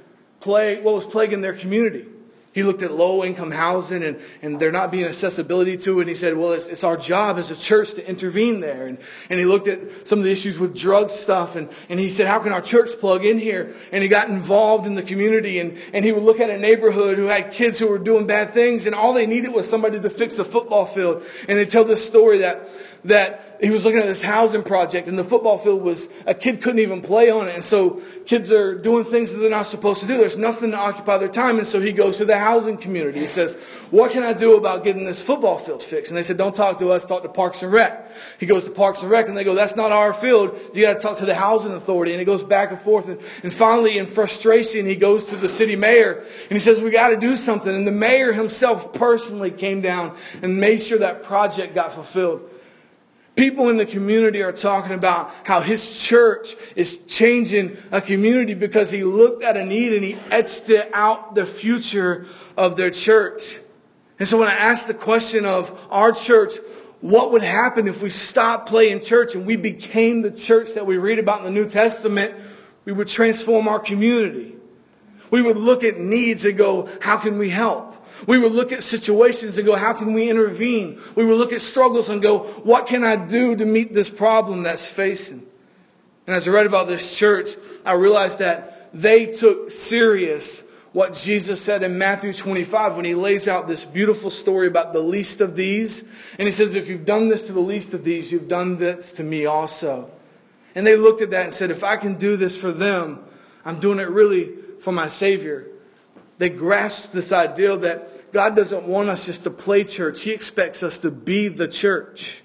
plague, 0.40 0.84
what 0.84 0.94
was 0.94 1.06
plaguing 1.06 1.40
their 1.40 1.54
community. 1.54 2.06
He 2.54 2.62
looked 2.62 2.82
at 2.82 2.90
low 2.90 3.22
income 3.22 3.50
housing 3.50 4.02
and, 4.02 4.18
and 4.40 4.58
there 4.58 4.72
not 4.72 4.90
being 4.90 5.04
accessibility 5.04 5.76
to 5.76 5.98
it. 5.98 6.02
And 6.02 6.08
he 6.08 6.14
said, 6.14 6.36
well, 6.36 6.52
it's, 6.52 6.66
it's 6.66 6.82
our 6.82 6.96
job 6.96 7.38
as 7.38 7.50
a 7.50 7.56
church 7.56 7.94
to 7.94 8.08
intervene 8.08 8.60
there. 8.60 8.86
And, 8.86 8.98
and 9.28 9.38
he 9.38 9.44
looked 9.44 9.68
at 9.68 10.08
some 10.08 10.18
of 10.18 10.24
the 10.24 10.32
issues 10.32 10.58
with 10.58 10.76
drug 10.76 11.10
stuff. 11.10 11.56
And, 11.56 11.68
and 11.88 12.00
he 12.00 12.08
said, 12.08 12.26
how 12.26 12.38
can 12.38 12.52
our 12.52 12.62
church 12.62 12.98
plug 12.98 13.24
in 13.24 13.38
here? 13.38 13.74
And 13.92 14.02
he 14.02 14.08
got 14.08 14.28
involved 14.28 14.86
in 14.86 14.94
the 14.94 15.02
community. 15.02 15.60
And, 15.60 15.78
and 15.92 16.04
he 16.04 16.10
would 16.10 16.24
look 16.24 16.40
at 16.40 16.48
a 16.48 16.58
neighborhood 16.58 17.18
who 17.18 17.26
had 17.26 17.52
kids 17.52 17.78
who 17.78 17.86
were 17.86 17.98
doing 17.98 18.26
bad 18.26 18.54
things. 18.54 18.86
And 18.86 18.94
all 18.94 19.12
they 19.12 19.26
needed 19.26 19.52
was 19.52 19.68
somebody 19.68 20.00
to 20.00 20.10
fix 20.10 20.38
a 20.38 20.44
football 20.44 20.86
field. 20.86 21.22
And 21.48 21.58
they 21.58 21.66
tell 21.66 21.84
this 21.84 22.04
story 22.04 22.38
that, 22.38 22.68
that 23.04 23.58
he 23.60 23.70
was 23.70 23.84
looking 23.84 24.00
at 24.00 24.06
this 24.06 24.22
housing 24.22 24.62
project 24.62 25.08
and 25.08 25.18
the 25.18 25.24
football 25.24 25.58
field 25.58 25.82
was, 25.82 26.08
a 26.26 26.34
kid 26.34 26.62
couldn't 26.62 26.78
even 26.78 27.00
play 27.00 27.28
on 27.30 27.48
it. 27.48 27.54
And 27.54 27.64
so 27.64 28.00
kids 28.24 28.52
are 28.52 28.76
doing 28.76 29.04
things 29.04 29.32
that 29.32 29.38
they're 29.38 29.50
not 29.50 29.66
supposed 29.66 30.00
to 30.00 30.06
do. 30.06 30.16
There's 30.16 30.36
nothing 30.36 30.70
to 30.70 30.76
occupy 30.76 31.18
their 31.18 31.28
time. 31.28 31.58
And 31.58 31.66
so 31.66 31.80
he 31.80 31.92
goes 31.92 32.18
to 32.18 32.24
the 32.24 32.38
housing 32.38 32.76
community. 32.76 33.20
He 33.20 33.28
says, 33.28 33.54
what 33.90 34.12
can 34.12 34.22
I 34.22 34.32
do 34.32 34.56
about 34.56 34.84
getting 34.84 35.04
this 35.04 35.20
football 35.20 35.58
field 35.58 35.82
fixed? 35.82 36.12
And 36.12 36.18
they 36.18 36.22
said, 36.22 36.36
don't 36.36 36.54
talk 36.54 36.78
to 36.78 36.92
us, 36.92 37.04
talk 37.04 37.22
to 37.24 37.28
Parks 37.28 37.62
and 37.62 37.72
Rec. 37.72 38.12
He 38.38 38.46
goes 38.46 38.64
to 38.64 38.70
Parks 38.70 39.02
and 39.02 39.10
Rec 39.10 39.28
and 39.28 39.36
they 39.36 39.44
go, 39.44 39.54
that's 39.54 39.74
not 39.74 39.90
our 39.90 40.12
field. 40.12 40.56
You 40.72 40.82
got 40.82 40.94
to 40.94 41.00
talk 41.00 41.18
to 41.18 41.26
the 41.26 41.34
housing 41.34 41.72
authority. 41.72 42.12
And 42.12 42.20
he 42.20 42.24
goes 42.24 42.44
back 42.44 42.70
and 42.70 42.80
forth. 42.80 43.08
And, 43.08 43.20
and 43.42 43.52
finally, 43.52 43.98
in 43.98 44.06
frustration, 44.06 44.86
he 44.86 44.94
goes 44.94 45.26
to 45.26 45.36
the 45.36 45.48
city 45.48 45.74
mayor 45.74 46.24
and 46.42 46.52
he 46.52 46.60
says, 46.60 46.80
we 46.80 46.90
got 46.90 47.08
to 47.08 47.16
do 47.16 47.36
something. 47.36 47.74
And 47.74 47.86
the 47.86 47.92
mayor 47.92 48.32
himself 48.32 48.92
personally 48.92 49.50
came 49.50 49.80
down 49.80 50.16
and 50.42 50.60
made 50.60 50.80
sure 50.80 50.98
that 51.00 51.24
project 51.24 51.74
got 51.74 51.92
fulfilled. 51.92 52.48
People 53.38 53.68
in 53.68 53.76
the 53.76 53.86
community 53.86 54.42
are 54.42 54.50
talking 54.50 54.90
about 54.90 55.32
how 55.44 55.60
his 55.60 56.02
church 56.02 56.56
is 56.74 56.96
changing 57.06 57.76
a 57.92 58.00
community 58.00 58.52
because 58.52 58.90
he 58.90 59.04
looked 59.04 59.44
at 59.44 59.56
a 59.56 59.64
need 59.64 59.92
and 59.92 60.02
he 60.02 60.18
etched 60.32 60.68
it 60.70 60.90
out 60.92 61.36
the 61.36 61.46
future 61.46 62.26
of 62.56 62.76
their 62.76 62.90
church. 62.90 63.60
And 64.18 64.26
so 64.26 64.38
when 64.38 64.48
I 64.48 64.54
asked 64.54 64.88
the 64.88 64.94
question 64.94 65.46
of 65.46 65.70
our 65.88 66.10
church, 66.10 66.54
what 67.00 67.30
would 67.30 67.44
happen 67.44 67.86
if 67.86 68.02
we 68.02 68.10
stopped 68.10 68.68
playing 68.68 69.02
church 69.02 69.36
and 69.36 69.46
we 69.46 69.54
became 69.54 70.22
the 70.22 70.32
church 70.32 70.74
that 70.74 70.84
we 70.84 70.98
read 70.98 71.20
about 71.20 71.38
in 71.38 71.44
the 71.44 71.52
New 71.52 71.68
Testament, 71.68 72.34
we 72.86 72.90
would 72.90 73.06
transform 73.06 73.68
our 73.68 73.78
community. 73.78 74.56
We 75.30 75.42
would 75.42 75.58
look 75.58 75.84
at 75.84 76.00
needs 76.00 76.44
and 76.44 76.58
go, 76.58 76.88
how 77.00 77.18
can 77.18 77.38
we 77.38 77.50
help? 77.50 77.87
We 78.26 78.38
would 78.38 78.52
look 78.52 78.72
at 78.72 78.82
situations 78.82 79.58
and 79.58 79.66
go, 79.66 79.76
how 79.76 79.92
can 79.92 80.12
we 80.12 80.28
intervene? 80.30 81.00
We 81.14 81.24
would 81.24 81.38
look 81.38 81.52
at 81.52 81.62
struggles 81.62 82.08
and 82.08 82.20
go, 82.20 82.40
what 82.64 82.86
can 82.86 83.04
I 83.04 83.16
do 83.16 83.56
to 83.56 83.64
meet 83.64 83.92
this 83.92 84.10
problem 84.10 84.62
that's 84.62 84.86
facing? 84.86 85.46
And 86.26 86.36
as 86.36 86.46
I 86.46 86.50
read 86.50 86.66
about 86.66 86.88
this 86.88 87.16
church, 87.16 87.50
I 87.86 87.92
realized 87.92 88.40
that 88.40 88.90
they 88.92 89.26
took 89.26 89.70
serious 89.70 90.62
what 90.92 91.14
Jesus 91.14 91.62
said 91.62 91.82
in 91.82 91.98
Matthew 91.98 92.32
25 92.32 92.96
when 92.96 93.04
he 93.04 93.14
lays 93.14 93.46
out 93.46 93.68
this 93.68 93.84
beautiful 93.84 94.30
story 94.30 94.66
about 94.66 94.92
the 94.92 95.00
least 95.00 95.40
of 95.40 95.54
these. 95.54 96.02
And 96.38 96.48
he 96.48 96.52
says, 96.52 96.74
if 96.74 96.88
you've 96.88 97.04
done 97.04 97.28
this 97.28 97.42
to 97.44 97.52
the 97.52 97.60
least 97.60 97.94
of 97.94 98.04
these, 98.04 98.32
you've 98.32 98.48
done 98.48 98.78
this 98.78 99.12
to 99.12 99.22
me 99.22 99.46
also. 99.46 100.10
And 100.74 100.86
they 100.86 100.96
looked 100.96 101.20
at 101.20 101.30
that 101.30 101.46
and 101.46 101.54
said, 101.54 101.70
if 101.70 101.84
I 101.84 101.96
can 101.96 102.14
do 102.14 102.36
this 102.36 102.58
for 102.58 102.72
them, 102.72 103.24
I'm 103.64 103.80
doing 103.80 103.98
it 103.98 104.08
really 104.08 104.52
for 104.80 104.92
my 104.92 105.08
Savior. 105.08 105.66
They 106.38 106.48
grasp 106.48 107.10
this 107.10 107.32
idea 107.32 107.76
that 107.76 108.32
God 108.32 108.54
doesn't 108.54 108.84
want 108.84 109.08
us 109.08 109.26
just 109.26 109.44
to 109.44 109.50
play 109.50 109.84
church. 109.84 110.22
He 110.22 110.30
expects 110.30 110.82
us 110.82 110.98
to 110.98 111.10
be 111.10 111.48
the 111.48 111.66
church. 111.66 112.42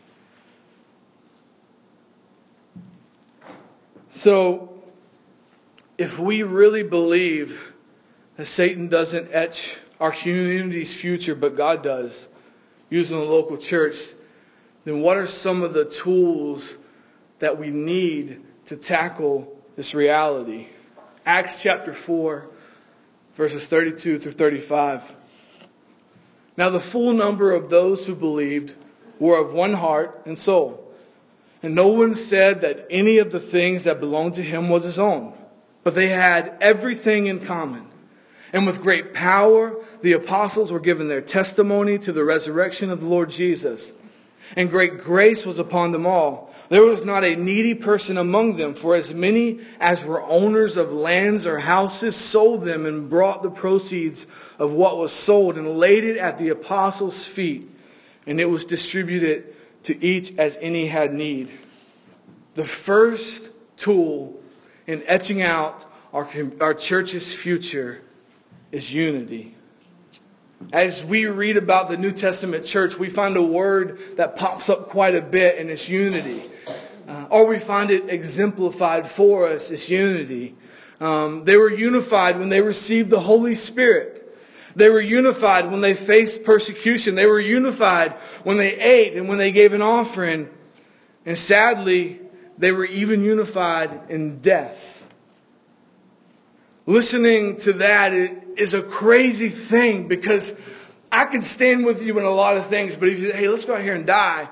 So, 4.12 4.81
if 5.97 6.17
we 6.17 6.43
really 6.43 6.83
believe 6.83 7.73
that 8.38 8.47
Satan 8.47 8.88
doesn't 8.88 9.29
etch 9.31 9.77
our 10.00 10.12
community's 10.12 10.95
future, 10.95 11.35
but 11.35 11.55
God 11.55 11.83
does, 11.83 12.27
using 12.89 13.17
the 13.17 13.25
local 13.25 13.57
church, 13.57 13.95
then 14.85 15.01
what 15.01 15.17
are 15.17 15.27
some 15.27 15.62
of 15.62 15.73
the 15.73 15.85
tools 15.85 16.75
that 17.39 17.59
we 17.59 17.69
need 17.69 18.41
to 18.65 18.75
tackle 18.75 19.62
this 19.75 19.93
reality? 19.93 20.67
Acts 21.25 21.62
chapter 21.62 21.93
4 21.93 22.47
verses 23.35 23.67
32 23.67 24.19
through 24.19 24.31
35. 24.31 25.11
Now 26.55 26.69
the 26.69 26.79
full 26.79 27.13
number 27.13 27.51
of 27.51 27.69
those 27.69 28.05
who 28.05 28.15
believed 28.15 28.75
were 29.19 29.39
of 29.39 29.53
one 29.53 29.73
heart 29.73 30.21
and 30.25 30.37
soul. 30.37 30.79
And 31.61 31.73
no 31.73 31.87
one 31.87 32.13
said 32.13 32.61
that 32.61 32.85
any 32.89 33.17
of 33.17 33.31
the 33.31 33.39
things 33.39 33.85
that 33.85 33.99
belonged 33.99 34.35
to 34.35 34.43
him 34.43 34.69
was 34.69 34.83
his 34.83 34.99
own, 34.99 35.33
but 35.83 35.95
they 35.95 36.09
had 36.09 36.57
everything 36.59 37.27
in 37.27 37.39
common. 37.39 37.87
And 38.51 38.67
with 38.67 38.81
great 38.83 39.13
power, 39.13 39.75
the 40.01 40.11
apostles 40.11 40.71
were 40.71 40.79
given 40.79 41.07
their 41.07 41.21
testimony 41.21 41.97
to 41.99 42.11
the 42.11 42.23
resurrection 42.23 42.89
of 42.89 42.99
the 42.99 43.07
Lord 43.07 43.29
Jesus. 43.29 43.93
And 44.55 44.69
great 44.69 44.99
grace 44.99 45.45
was 45.45 45.57
upon 45.57 45.91
them 45.91 46.05
all. 46.05 46.52
There 46.73 46.81
was 46.81 47.05
not 47.05 47.23
a 47.23 47.35
needy 47.35 47.75
person 47.75 48.17
among 48.17 48.57
them, 48.57 48.73
for 48.73 48.95
as 48.95 49.13
many 49.13 49.59
as 49.79 50.03
were 50.03 50.23
owners 50.23 50.75
of 50.75 50.91
lands 50.91 51.45
or 51.45 51.59
houses 51.59 52.15
sold 52.15 52.63
them 52.63 52.87
and 52.87 53.07
brought 53.07 53.43
the 53.43 53.51
proceeds 53.51 54.25
of 54.57 54.73
what 54.73 54.97
was 54.97 55.13
sold 55.13 55.55
and 55.55 55.77
laid 55.77 56.03
it 56.03 56.17
at 56.17 56.39
the 56.39 56.49
apostles' 56.49 57.25
feet, 57.25 57.69
and 58.25 58.41
it 58.41 58.49
was 58.49 58.65
distributed 58.65 59.53
to 59.83 60.03
each 60.03 60.35
as 60.39 60.57
any 60.61 60.87
had 60.87 61.13
need. 61.13 61.51
The 62.55 62.65
first 62.65 63.51
tool 63.77 64.41
in 64.87 65.03
etching 65.05 65.43
out 65.43 65.85
our, 66.11 66.27
our 66.59 66.73
church's 66.73 67.31
future 67.31 68.01
is 68.71 68.91
unity. 68.91 69.55
As 70.71 71.03
we 71.03 71.27
read 71.27 71.55
about 71.55 71.89
the 71.89 71.97
New 71.97 72.11
Testament 72.11 72.65
church, 72.65 72.97
we 72.97 73.09
find 73.09 73.37
a 73.37 73.43
word 73.43 73.99
that 74.15 74.35
pops 74.35 74.69
up 74.69 74.89
quite 74.89 75.13
a 75.13 75.21
bit, 75.21 75.59
and 75.59 75.69
it's 75.69 75.87
unity. 75.87 76.49
Uh, 77.07 77.25
or 77.29 77.48
we 77.48 77.60
find 77.60 77.91
it 77.91 78.10
exemplified 78.10 79.07
for 79.07 79.48
us 79.48 79.72
as 79.72 79.89
unity. 79.89 80.55
Um, 81.00 81.43
they 81.43 81.57
were 81.57 81.72
unified 81.72 82.39
when 82.39 82.50
they 82.50 82.62
received 82.62 83.10
the 83.10 83.19
Holy 83.19 83.55
Spirit. 83.55 84.19
They 84.75 84.89
were 84.89 85.01
unified 85.01 85.69
when 85.69 85.81
they 85.81 85.93
faced 85.93 86.43
persecution. 86.43 87.15
They 87.15 87.25
were 87.25 87.39
unified 87.39 88.13
when 88.43 88.57
they 88.57 88.79
ate 88.79 89.13
and 89.15 89.27
when 89.27 89.38
they 89.38 89.51
gave 89.51 89.74
an 89.74 89.81
offering. 89.81 90.50
And 91.25 91.38
sadly, 91.38 92.19
they 92.57 92.72
were 92.72 92.86
even 92.86 93.24
unified 93.24 94.10
in 94.10 94.39
death. 94.39 95.05
Listening 96.86 97.57
to 97.57 97.74
that 97.74 98.13
is 98.13 98.74
a 98.74 98.81
crazy 98.81 99.50
thing 99.50 100.07
because 100.07 100.53
I 101.12 101.25
can 101.25 101.41
stand 101.41 101.86
with 101.86 102.01
you 102.01 102.17
in 102.17 102.25
a 102.25 102.29
lot 102.29 102.57
of 102.57 102.67
things, 102.67 102.98
but 102.98 103.07
if 103.07 103.19
you 103.19 103.31
say, 103.31 103.38
hey, 103.38 103.48
let's 103.48 103.65
go 103.65 103.75
out 103.75 103.81
here 103.81 103.95
and 103.95 104.05
die, 104.05 104.50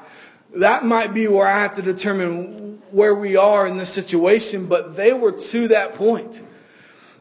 that 0.55 0.85
might 0.85 1.13
be 1.13 1.27
where 1.27 1.47
I 1.47 1.59
have 1.59 1.75
to 1.75 1.81
determine 1.81 2.81
where 2.91 3.15
we 3.15 3.35
are 3.37 3.65
in 3.67 3.77
this 3.77 3.91
situation, 3.91 4.65
but 4.65 4.95
they 4.95 5.13
were 5.13 5.31
to 5.31 5.67
that 5.69 5.95
point. 5.95 6.41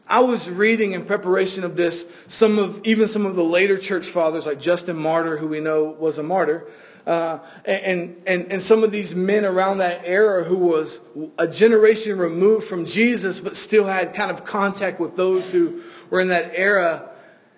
I 0.07 0.19
was 0.19 0.49
reading 0.49 0.91
in 0.91 1.05
preparation 1.05 1.63
of 1.63 1.77
this 1.77 2.05
some 2.27 2.59
of 2.59 2.81
even 2.85 3.07
some 3.07 3.25
of 3.25 3.35
the 3.35 3.43
later 3.43 3.77
church 3.77 4.07
fathers 4.07 4.45
like 4.45 4.59
Justin 4.59 4.97
Martyr, 4.97 5.37
who 5.37 5.47
we 5.47 5.61
know 5.61 5.85
was 5.85 6.17
a 6.17 6.23
martyr, 6.23 6.67
uh, 7.07 7.39
and, 7.63 8.21
and, 8.27 8.51
and 8.51 8.61
some 8.61 8.83
of 8.83 8.91
these 8.91 9.15
men 9.15 9.45
around 9.45 9.77
that 9.77 10.01
era 10.03 10.43
who 10.43 10.57
was 10.57 10.99
a 11.37 11.47
generation 11.47 12.17
removed 12.17 12.67
from 12.67 12.85
Jesus, 12.85 13.39
but 13.39 13.55
still 13.55 13.85
had 13.85 14.13
kind 14.13 14.29
of 14.29 14.45
contact 14.45 14.99
with 14.99 15.15
those 15.15 15.49
who 15.49 15.81
were 16.09 16.19
in 16.19 16.27
that 16.27 16.51
era. 16.53 17.10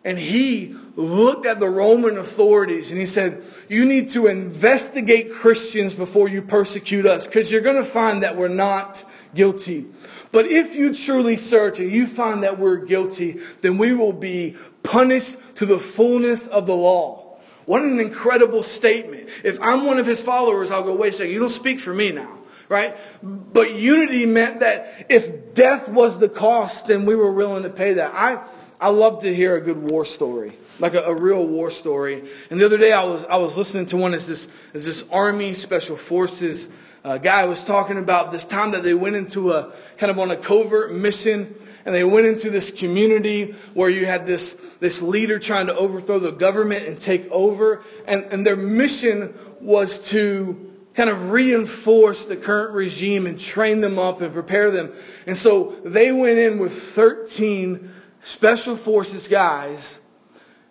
And 0.05 0.17
he 0.17 0.75
looked 0.95 1.45
at 1.45 1.59
the 1.59 1.69
Roman 1.69 2.17
authorities 2.17 2.91
and 2.91 2.99
he 2.99 3.05
said, 3.05 3.43
You 3.69 3.85
need 3.85 4.09
to 4.11 4.27
investigate 4.27 5.31
Christians 5.31 5.95
before 5.95 6.27
you 6.27 6.41
persecute 6.41 7.05
us 7.05 7.25
because 7.25 7.51
you're 7.51 7.61
going 7.61 7.77
to 7.77 7.85
find 7.85 8.23
that 8.23 8.35
we're 8.35 8.49
not 8.49 9.03
guilty. 9.33 9.85
But 10.31 10.47
if 10.47 10.75
you 10.75 10.93
truly 10.93 11.37
search 11.37 11.79
and 11.79 11.91
you 11.91 12.07
find 12.07 12.43
that 12.43 12.59
we're 12.59 12.77
guilty, 12.77 13.39
then 13.61 13.77
we 13.77 13.93
will 13.93 14.13
be 14.13 14.57
punished 14.81 15.37
to 15.55 15.65
the 15.65 15.79
fullness 15.79 16.47
of 16.47 16.65
the 16.65 16.75
law. 16.75 17.37
What 17.65 17.83
an 17.83 17.99
incredible 17.99 18.63
statement. 18.63 19.29
If 19.43 19.57
I'm 19.61 19.85
one 19.85 19.99
of 19.99 20.05
his 20.05 20.21
followers, 20.21 20.69
I'll 20.69 20.83
go, 20.83 20.93
wait 20.95 21.13
a 21.13 21.17
second, 21.17 21.33
you 21.33 21.39
don't 21.39 21.49
speak 21.49 21.79
for 21.79 21.93
me 21.93 22.11
now, 22.11 22.39
right? 22.67 22.97
But 23.21 23.75
unity 23.75 24.25
meant 24.25 24.59
that 24.59 25.05
if 25.07 25.53
death 25.53 25.87
was 25.87 26.19
the 26.19 26.27
cost, 26.27 26.87
then 26.87 27.05
we 27.05 27.15
were 27.15 27.31
willing 27.31 27.63
to 27.63 27.69
pay 27.69 27.93
that. 27.93 28.13
I, 28.13 28.43
I 28.79 28.89
love 28.89 29.21
to 29.21 29.33
hear 29.33 29.55
a 29.55 29.61
good 29.61 29.91
war 29.91 30.05
story 30.05 30.57
like 30.79 30.93
a, 30.95 31.03
a, 31.03 31.15
real 31.15 31.45
war 31.45 31.71
story. 31.71 32.23
And 32.49 32.59
the 32.59 32.65
other 32.65 32.77
day 32.77 32.91
I 32.91 33.03
was, 33.03 33.25
I 33.25 33.37
was 33.37 33.55
listening 33.57 33.85
to 33.87 33.97
one 33.97 34.13
as 34.13 34.27
this, 34.27 34.47
as 34.73 34.85
this 34.85 35.03
Army 35.11 35.53
Special 35.53 35.97
Forces 35.97 36.67
uh, 37.03 37.17
guy 37.17 37.45
was 37.45 37.63
talking 37.63 37.97
about 37.97 38.31
this 38.31 38.45
time 38.45 38.71
that 38.71 38.83
they 38.83 38.93
went 38.93 39.15
into 39.15 39.51
a 39.51 39.73
kind 39.97 40.09
of 40.09 40.17
on 40.17 40.31
a 40.31 40.37
covert 40.37 40.93
mission 40.93 41.53
and 41.85 41.93
they 41.93 42.03
went 42.03 42.25
into 42.25 42.49
this 42.49 42.71
community 42.71 43.55
where 43.73 43.89
you 43.89 44.05
had 44.05 44.25
this, 44.25 44.55
this 44.79 45.01
leader 45.01 45.37
trying 45.37 45.67
to 45.67 45.75
overthrow 45.75 46.17
the 46.17 46.31
government 46.31 46.87
and 46.87 46.99
take 46.99 47.29
over. 47.29 47.83
And, 48.07 48.23
and 48.25 48.47
their 48.47 48.55
mission 48.55 49.33
was 49.59 50.09
to 50.09 50.71
kind 50.95 51.09
of 51.09 51.31
reinforce 51.31 52.25
the 52.25 52.37
current 52.37 52.73
regime 52.73 53.27
and 53.27 53.37
train 53.37 53.81
them 53.81 53.99
up 53.99 54.21
and 54.21 54.31
prepare 54.31 54.71
them. 54.71 54.93
And 55.27 55.37
so 55.37 55.75
they 55.83 56.11
went 56.13 56.37
in 56.37 56.57
with 56.57 56.71
13 56.71 57.91
special 58.23 58.75
forces 58.75 59.27
guys 59.27 59.99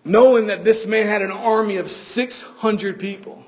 knowing 0.05 0.49
that 0.49 0.65
this 0.65 0.87
man 0.87 1.07
had 1.07 1.23
an 1.23 1.31
army 1.31 1.77
of 1.77 1.89
600 1.89 2.99
people. 2.99 3.45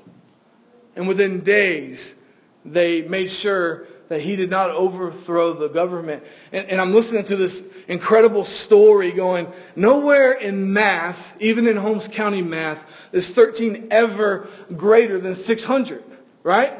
And 0.95 1.07
within 1.07 1.41
days, 1.41 2.15
they 2.63 3.01
made 3.01 3.29
sure 3.29 3.87
that 4.07 4.21
he 4.21 4.35
did 4.35 4.49
not 4.49 4.69
overthrow 4.69 5.53
the 5.53 5.67
government. 5.67 6.23
And, 6.51 6.69
and, 6.69 6.79
I'm 6.79 6.93
listening 6.93 7.23
to 7.25 7.35
this 7.35 7.63
incredible 7.87 8.45
story 8.45 9.11
going, 9.11 9.51
nowhere 9.75 10.31
in 10.31 10.71
math, 10.71 11.35
even 11.41 11.67
in 11.67 11.75
Holmes 11.75 12.07
County 12.07 12.41
math, 12.41 12.85
is 13.11 13.31
13 13.31 13.87
ever 13.91 14.47
greater 14.75 15.19
than 15.19 15.35
600, 15.35 16.03
right? 16.43 16.79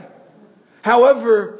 However, 0.84 1.60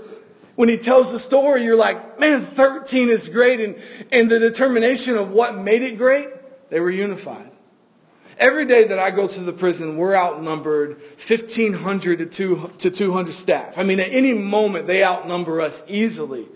when 0.56 0.70
he 0.70 0.78
tells 0.78 1.12
the 1.12 1.20
story, 1.20 1.64
you're 1.64 1.76
like, 1.76 2.20
man, 2.20 2.42
13 2.42 3.10
is 3.10 3.30
great. 3.30 3.60
And, 3.60 3.76
and 4.12 4.30
the 4.30 4.40
determination 4.40 5.18
of 5.18 5.32
what 5.32 5.58
made 5.58 5.82
it 5.82 5.98
great, 5.98 6.30
they 6.70 6.80
were 6.80 6.90
unified. 6.90 7.52
Every 8.38 8.66
day 8.66 8.86
that 8.86 9.00
I 9.00 9.12
go 9.12 9.28
to 9.28 9.42
the 9.42 9.54
prison, 9.54 9.96
we're 9.98 10.16
outnumbered 10.16 11.00
1,500 11.26 12.32
to 12.34 12.90
200 12.90 13.34
staff. 13.34 13.78
I 13.78 13.84
mean, 13.84 14.00
at 14.00 14.12
any 14.12 14.34
moment, 14.34 14.88
they 14.88 15.04
outnumber 15.04 15.62
us 15.62 15.84
easily. 15.88 16.48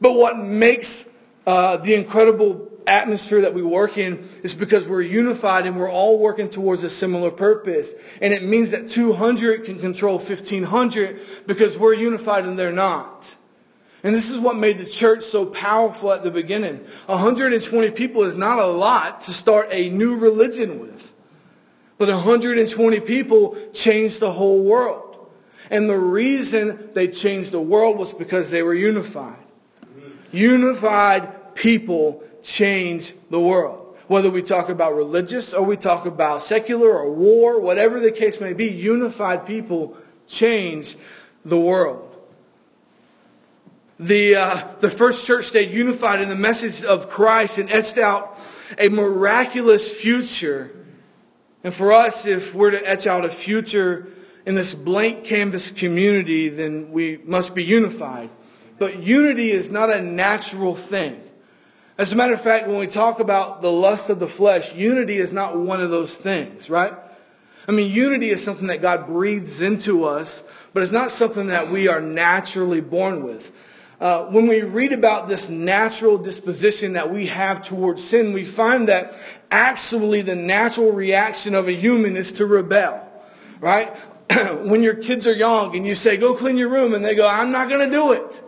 But 0.00 0.14
what 0.14 0.38
makes 0.38 1.06
uh, 1.46 1.76
the 1.78 1.94
incredible 1.94 2.54
atmosphere 2.90 3.42
that 3.42 3.54
we 3.54 3.62
work 3.62 3.96
in 3.96 4.28
is 4.42 4.52
because 4.52 4.88
we're 4.88 5.02
unified 5.02 5.66
and 5.66 5.78
we're 5.78 5.90
all 5.90 6.18
working 6.18 6.50
towards 6.50 6.82
a 6.82 6.90
similar 6.90 7.30
purpose. 7.30 7.94
And 8.20 8.34
it 8.34 8.42
means 8.42 8.72
that 8.72 8.88
200 8.88 9.64
can 9.64 9.78
control 9.78 10.18
1,500 10.18 11.46
because 11.46 11.78
we're 11.78 11.94
unified 11.94 12.44
and 12.44 12.58
they're 12.58 12.72
not. 12.72 13.36
And 14.02 14.14
this 14.14 14.30
is 14.30 14.38
what 14.38 14.56
made 14.56 14.78
the 14.78 14.86
church 14.86 15.22
so 15.22 15.46
powerful 15.46 16.12
at 16.12 16.22
the 16.22 16.30
beginning. 16.30 16.86
120 17.06 17.90
people 17.90 18.22
is 18.22 18.34
not 18.34 18.58
a 18.58 18.66
lot 18.66 19.20
to 19.22 19.32
start 19.32 19.68
a 19.70 19.90
new 19.90 20.16
religion 20.16 20.80
with. 20.80 21.12
But 21.98 22.08
120 22.08 23.00
people 23.00 23.56
changed 23.74 24.20
the 24.20 24.32
whole 24.32 24.64
world. 24.64 25.28
And 25.70 25.88
the 25.88 25.98
reason 25.98 26.88
they 26.94 27.08
changed 27.08 27.52
the 27.52 27.60
world 27.60 27.98
was 27.98 28.14
because 28.14 28.50
they 28.50 28.62
were 28.62 28.74
unified. 28.74 29.36
Unified 30.32 31.54
people 31.54 32.24
change 32.42 33.14
the 33.30 33.40
world. 33.40 33.96
Whether 34.08 34.30
we 34.30 34.42
talk 34.42 34.68
about 34.68 34.94
religious 34.94 35.54
or 35.54 35.64
we 35.64 35.76
talk 35.76 36.04
about 36.04 36.42
secular 36.42 36.90
or 36.90 37.12
war, 37.12 37.60
whatever 37.60 38.00
the 38.00 38.10
case 38.10 38.40
may 38.40 38.52
be, 38.52 38.66
unified 38.66 39.46
people 39.46 39.96
change 40.26 40.96
the 41.44 41.58
world 41.58 42.10
the, 44.00 44.34
uh, 44.34 44.68
the 44.80 44.88
first 44.88 45.26
church 45.26 45.44
stayed 45.44 45.70
unified 45.70 46.22
in 46.22 46.30
the 46.30 46.34
message 46.34 46.82
of 46.82 47.10
Christ 47.10 47.58
and 47.58 47.70
etched 47.70 47.98
out 47.98 48.38
a 48.78 48.88
miraculous 48.88 49.92
future. 49.92 50.70
And 51.62 51.74
for 51.74 51.92
us, 51.92 52.24
if 52.24 52.54
we're 52.54 52.70
to 52.70 52.88
etch 52.88 53.06
out 53.06 53.26
a 53.26 53.28
future 53.28 54.08
in 54.46 54.54
this 54.54 54.74
blank 54.74 55.24
canvas 55.24 55.70
community, 55.70 56.48
then 56.48 56.92
we 56.92 57.18
must 57.24 57.54
be 57.54 57.62
unified. 57.62 58.30
But 58.78 59.02
unity 59.02 59.50
is 59.50 59.70
not 59.70 59.90
a 59.90 60.00
natural 60.00 60.74
thing. 60.74 61.20
As 62.00 62.12
a 62.12 62.16
matter 62.16 62.32
of 62.32 62.40
fact, 62.40 62.66
when 62.66 62.78
we 62.78 62.86
talk 62.86 63.20
about 63.20 63.60
the 63.60 63.70
lust 63.70 64.08
of 64.08 64.20
the 64.20 64.26
flesh, 64.26 64.74
unity 64.74 65.18
is 65.18 65.34
not 65.34 65.58
one 65.58 65.82
of 65.82 65.90
those 65.90 66.16
things, 66.16 66.70
right? 66.70 66.94
I 67.68 67.72
mean, 67.72 67.92
unity 67.92 68.30
is 68.30 68.42
something 68.42 68.68
that 68.68 68.80
God 68.80 69.06
breathes 69.06 69.60
into 69.60 70.06
us, 70.06 70.42
but 70.72 70.82
it's 70.82 70.92
not 70.92 71.10
something 71.10 71.48
that 71.48 71.70
we 71.70 71.88
are 71.88 72.00
naturally 72.00 72.80
born 72.80 73.22
with. 73.22 73.52
Uh, 74.00 74.24
when 74.24 74.46
we 74.46 74.62
read 74.62 74.94
about 74.94 75.28
this 75.28 75.50
natural 75.50 76.16
disposition 76.16 76.94
that 76.94 77.12
we 77.12 77.26
have 77.26 77.62
towards 77.62 78.02
sin, 78.02 78.32
we 78.32 78.46
find 78.46 78.88
that 78.88 79.14
actually 79.50 80.22
the 80.22 80.34
natural 80.34 80.92
reaction 80.92 81.54
of 81.54 81.68
a 81.68 81.72
human 81.72 82.16
is 82.16 82.32
to 82.32 82.46
rebel, 82.46 83.06
right? 83.60 83.94
when 84.62 84.82
your 84.82 84.94
kids 84.94 85.26
are 85.26 85.34
young 85.34 85.76
and 85.76 85.86
you 85.86 85.94
say, 85.94 86.16
go 86.16 86.32
clean 86.32 86.56
your 86.56 86.70
room, 86.70 86.94
and 86.94 87.04
they 87.04 87.14
go, 87.14 87.28
I'm 87.28 87.52
not 87.52 87.68
going 87.68 87.84
to 87.84 87.94
do 87.94 88.12
it. 88.12 88.42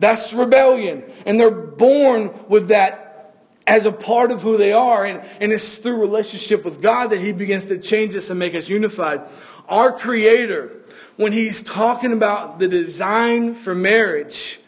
That's 0.00 0.34
rebellion. 0.34 1.04
And 1.24 1.38
they're 1.38 1.50
born 1.50 2.34
with 2.48 2.68
that 2.68 3.36
as 3.66 3.86
a 3.86 3.92
part 3.92 4.32
of 4.32 4.42
who 4.42 4.56
they 4.56 4.72
are. 4.72 5.04
And, 5.04 5.22
and 5.40 5.52
it's 5.52 5.78
through 5.78 6.00
relationship 6.00 6.64
with 6.64 6.82
God 6.82 7.10
that 7.10 7.20
He 7.20 7.30
begins 7.32 7.66
to 7.66 7.78
change 7.78 8.14
us 8.16 8.28
and 8.30 8.38
make 8.38 8.54
us 8.54 8.68
unified. 8.68 9.20
Our 9.68 9.92
Creator 9.92 10.80
when 11.20 11.32
he's 11.32 11.60
talking 11.60 12.14
about 12.14 12.58
the 12.58 12.66
design 12.66 13.52
for 13.52 13.74
marriage, 13.74 14.58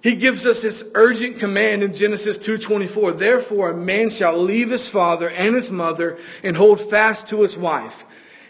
he 0.00 0.14
gives 0.14 0.46
us 0.46 0.62
this 0.62 0.84
urgent 0.94 1.40
command 1.40 1.82
in 1.82 1.92
Genesis 1.92 2.38
2:24. 2.38 3.10
Therefore 3.10 3.70
a 3.70 3.76
man 3.76 4.08
shall 4.08 4.38
leave 4.38 4.70
his 4.70 4.86
father 4.86 5.28
and 5.28 5.56
his 5.56 5.68
mother 5.68 6.18
and 6.44 6.56
hold 6.56 6.88
fast 6.88 7.26
to 7.28 7.42
his 7.42 7.56
wife, 7.56 8.04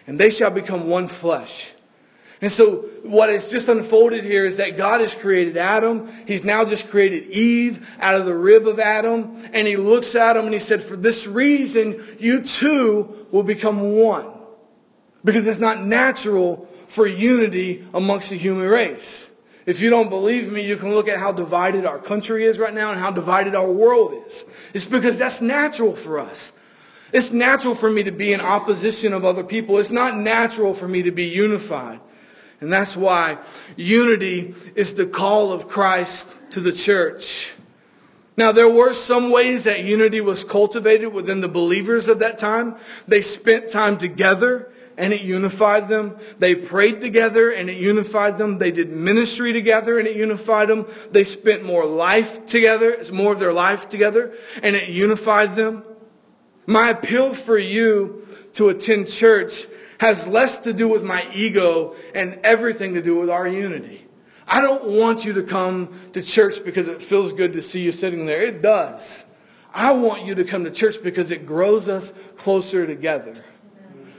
and 0.06 0.18
they 0.18 0.28
shall 0.28 0.50
become 0.50 0.90
one 0.90 1.08
flesh. 1.08 1.72
And 2.40 2.52
so 2.52 2.88
what 3.02 3.30
has 3.30 3.50
just 3.50 3.68
unfolded 3.68 4.24
here 4.24 4.44
is 4.44 4.56
that 4.56 4.76
God 4.76 5.00
has 5.00 5.14
created 5.14 5.56
Adam. 5.56 6.12
He's 6.26 6.44
now 6.44 6.64
just 6.64 6.90
created 6.90 7.30
Eve 7.30 7.88
out 7.98 8.14
of 8.14 8.26
the 8.26 8.34
rib 8.34 8.66
of 8.66 8.78
Adam. 8.78 9.42
And 9.54 9.66
he 9.66 9.76
looks 9.76 10.14
at 10.14 10.36
him 10.36 10.44
and 10.44 10.52
he 10.52 10.60
said, 10.60 10.82
for 10.82 10.96
this 10.96 11.26
reason, 11.26 12.04
you 12.18 12.42
two 12.42 13.26
will 13.30 13.42
become 13.42 13.92
one. 13.92 14.26
Because 15.24 15.46
it's 15.46 15.58
not 15.58 15.82
natural 15.82 16.68
for 16.88 17.06
unity 17.06 17.86
amongst 17.94 18.30
the 18.30 18.36
human 18.36 18.68
race. 18.68 19.30
If 19.64 19.80
you 19.80 19.90
don't 19.90 20.10
believe 20.10 20.52
me, 20.52 20.64
you 20.64 20.76
can 20.76 20.94
look 20.94 21.08
at 21.08 21.18
how 21.18 21.32
divided 21.32 21.86
our 21.86 21.98
country 21.98 22.44
is 22.44 22.58
right 22.58 22.72
now 22.72 22.92
and 22.92 23.00
how 23.00 23.10
divided 23.10 23.54
our 23.54 23.70
world 23.70 24.14
is. 24.26 24.44
It's 24.74 24.84
because 24.84 25.18
that's 25.18 25.40
natural 25.40 25.96
for 25.96 26.20
us. 26.20 26.52
It's 27.12 27.32
natural 27.32 27.74
for 27.74 27.90
me 27.90 28.02
to 28.04 28.12
be 28.12 28.32
in 28.32 28.40
opposition 28.40 29.12
of 29.12 29.24
other 29.24 29.42
people. 29.42 29.78
It's 29.78 29.90
not 29.90 30.16
natural 30.16 30.74
for 30.74 30.86
me 30.86 31.02
to 31.02 31.10
be 31.10 31.24
unified. 31.24 32.00
And 32.60 32.72
that's 32.72 32.96
why 32.96 33.38
unity 33.76 34.54
is 34.74 34.94
the 34.94 35.06
call 35.06 35.52
of 35.52 35.68
Christ 35.68 36.26
to 36.50 36.60
the 36.60 36.72
church. 36.72 37.52
Now, 38.36 38.52
there 38.52 38.68
were 38.68 38.92
some 38.92 39.30
ways 39.30 39.64
that 39.64 39.84
unity 39.84 40.20
was 40.20 40.44
cultivated 40.44 41.12
within 41.12 41.40
the 41.40 41.48
believers 41.48 42.08
of 42.08 42.18
that 42.18 42.38
time. 42.38 42.76
They 43.08 43.22
spent 43.22 43.70
time 43.70 43.96
together 43.96 44.70
and 44.98 45.12
it 45.12 45.22
unified 45.22 45.88
them. 45.88 46.18
They 46.38 46.54
prayed 46.54 47.00
together 47.00 47.50
and 47.50 47.68
it 47.68 47.76
unified 47.76 48.38
them. 48.38 48.58
They 48.58 48.70
did 48.70 48.90
ministry 48.90 49.52
together 49.52 49.98
and 49.98 50.08
it 50.08 50.16
unified 50.16 50.68
them. 50.68 50.86
They 51.10 51.24
spent 51.24 51.64
more 51.64 51.84
life 51.84 52.46
together, 52.46 53.02
more 53.12 53.32
of 53.32 53.40
their 53.40 53.52
life 53.52 53.88
together, 53.88 54.34
and 54.62 54.76
it 54.76 54.88
unified 54.88 55.56
them. 55.56 55.84
My 56.66 56.90
appeal 56.90 57.34
for 57.34 57.58
you 57.58 58.26
to 58.54 58.70
attend 58.70 59.08
church 59.08 59.66
has 59.98 60.26
less 60.26 60.58
to 60.58 60.72
do 60.72 60.88
with 60.88 61.02
my 61.02 61.26
ego 61.34 61.96
and 62.14 62.38
everything 62.42 62.94
to 62.94 63.02
do 63.02 63.18
with 63.18 63.30
our 63.30 63.48
unity. 63.48 64.06
I 64.46 64.60
don't 64.60 64.84
want 64.84 65.24
you 65.24 65.32
to 65.34 65.42
come 65.42 65.98
to 66.12 66.22
church 66.22 66.64
because 66.64 66.88
it 66.88 67.02
feels 67.02 67.32
good 67.32 67.52
to 67.54 67.62
see 67.62 67.80
you 67.80 67.92
sitting 67.92 68.26
there. 68.26 68.42
It 68.42 68.62
does. 68.62 69.24
I 69.74 69.92
want 69.92 70.24
you 70.24 70.34
to 70.36 70.44
come 70.44 70.64
to 70.64 70.70
church 70.70 71.02
because 71.02 71.30
it 71.30 71.46
grows 71.46 71.88
us 71.88 72.12
closer 72.36 72.86
together 72.86 73.44